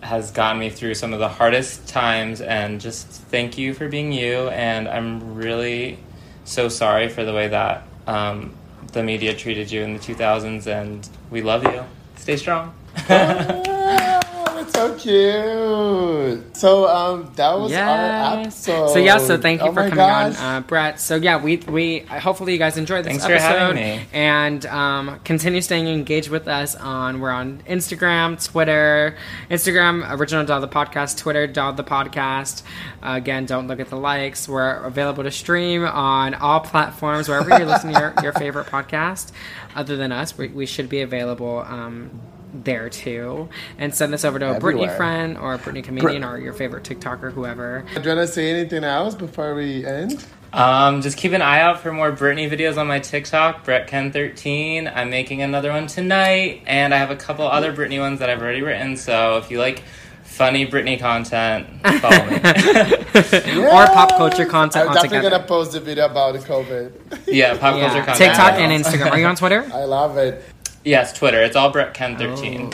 [0.01, 2.41] has gotten me through some of the hardest times.
[2.41, 4.49] And just thank you for being you.
[4.49, 5.99] And i'm really
[6.45, 8.55] so sorry for the way that um,
[8.93, 11.83] the media treated you in the 2000s and we love you.
[12.15, 12.73] Stay strong
[14.77, 16.55] so cute.
[16.57, 18.89] So um, that was our episode.
[18.93, 20.37] So yeah, so thank you Oh for coming gosh.
[20.39, 20.99] on, uh, Brett.
[20.99, 24.05] So yeah, we we hopefully you guys enjoyed this Thanks for episode having me.
[24.13, 29.17] and um, continue staying engaged with us on we're on Instagram, Twitter,
[29.49, 32.63] Instagram original Doll the podcast, Twitter Doll the podcast.
[33.01, 34.47] Uh, again, don't look at the likes.
[34.47, 39.31] We're available to stream on all platforms wherever you're listening to your, your favorite podcast.
[39.75, 41.59] Other than us, we, we should be available.
[41.59, 42.19] Um,
[42.53, 44.95] there too, and send this over to a Britney Everywhere.
[44.97, 47.83] friend or a Britney comedian or your favorite TikToker, whoever.
[47.95, 50.25] Do you want to say anything else before we end?
[50.53, 54.91] um, just keep an eye out for more Britney videos on my TikTok, BrettKen13.
[54.95, 58.41] I'm making another one tonight, and I have a couple other Britney ones that I've
[58.41, 58.95] already written.
[58.95, 59.83] So if you like
[60.23, 61.67] funny Britney content,
[61.99, 62.37] follow me.
[63.67, 65.29] or pop culture content I'm definitely altogether.
[65.31, 67.23] gonna post a video about COVID.
[67.27, 68.05] yeah, pop culture Yeah.
[68.05, 68.17] content.
[68.17, 69.11] TikTok and Instagram.
[69.11, 69.69] Are you on Twitter?
[69.73, 70.43] I love it.
[70.87, 71.43] Yes, Twitter.
[71.43, 72.71] It's all Brett Ken thirteen.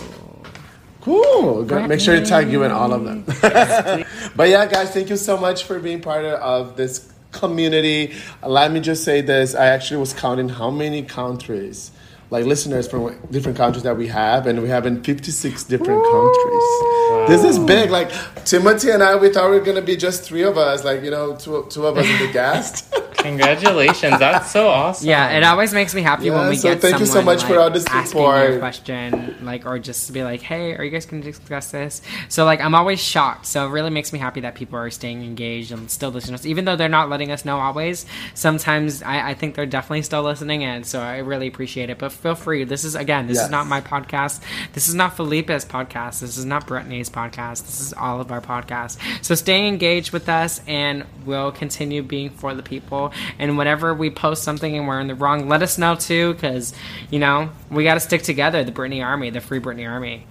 [1.02, 1.64] Cool.
[1.64, 3.24] Go- Make sure to tag you in all of them.
[4.36, 8.14] but yeah, guys, thank you so much for being part of this community.
[8.46, 11.92] Let me just say this: I actually was counting how many countries,
[12.34, 17.30] like listeners from different countries that we have, and we have in fifty-six different countries.
[17.30, 17.90] This is big.
[17.92, 18.10] Like
[18.44, 20.84] Timothy and I, we thought we were gonna be just three of us.
[20.84, 22.94] Like you know, two, two of us in the guest.
[23.18, 24.20] Congratulations.
[24.20, 25.08] That's so awesome.
[25.08, 27.36] Yeah, it always makes me happy Yeah, when we so get thank you so someone,
[27.38, 28.60] much for all the asking you a support.
[28.60, 32.02] question, like, or just to be like, "Hey, are you guys going to discuss this?"
[32.28, 33.46] So, like, I'm always shocked.
[33.46, 36.42] So, it really makes me happy that people are staying engaged and still listening to
[36.42, 38.06] us, even though they're not letting us know always.
[38.34, 41.98] Sometimes I, I think they're definitely still listening and so I really appreciate it.
[42.00, 42.64] But feel free.
[42.64, 43.46] This is again, this Yes.
[43.46, 44.40] is not my podcast.
[44.74, 46.22] This is not Felipe's podcast.
[46.22, 47.66] This is not Brittany's podcast.
[47.66, 48.98] This is all of our podcasts.
[49.22, 53.12] So, stay engaged with us, and we'll continue being for the people.
[53.38, 56.74] And whenever we post something and we're in the wrong, let us know too, because
[57.12, 58.64] you know we got to stick together.
[58.64, 60.26] The Britney Army, the Free Britney Army.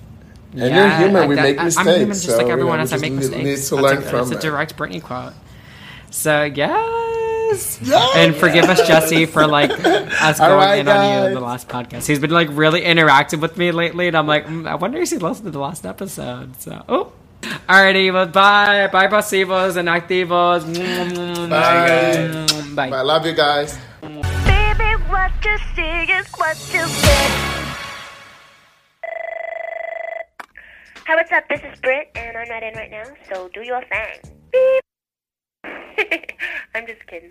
[0.55, 2.83] And you're human, we I- make I- I'm human just so, like you everyone know,
[2.83, 2.93] else.
[2.93, 3.37] I make mistakes.
[3.37, 5.33] need to That's learn a, from It's a direct Britney quote.
[6.11, 6.43] So
[7.53, 8.17] yes.
[8.17, 11.69] And forgive us, Jesse, for like us going right, in on you in the last
[11.69, 12.07] podcast.
[12.07, 15.11] He's been like really interactive with me lately, and I'm like, mm, I wonder if
[15.11, 16.61] he listened to the last episode.
[16.61, 17.13] So, oh.
[17.69, 18.89] Alrighty, well, bye.
[18.93, 20.63] Bye, pasivos and activos.
[21.51, 22.89] Bye.
[22.91, 22.97] Bye.
[22.97, 23.77] I love you guys.
[24.01, 27.53] Baby, what you see is what you get.
[31.05, 31.49] Hi, what's up?
[31.49, 34.37] This is Britt, and I'm not in right now, so do your thing.
[34.53, 34.92] Beep.
[36.75, 37.31] I'm just kidding.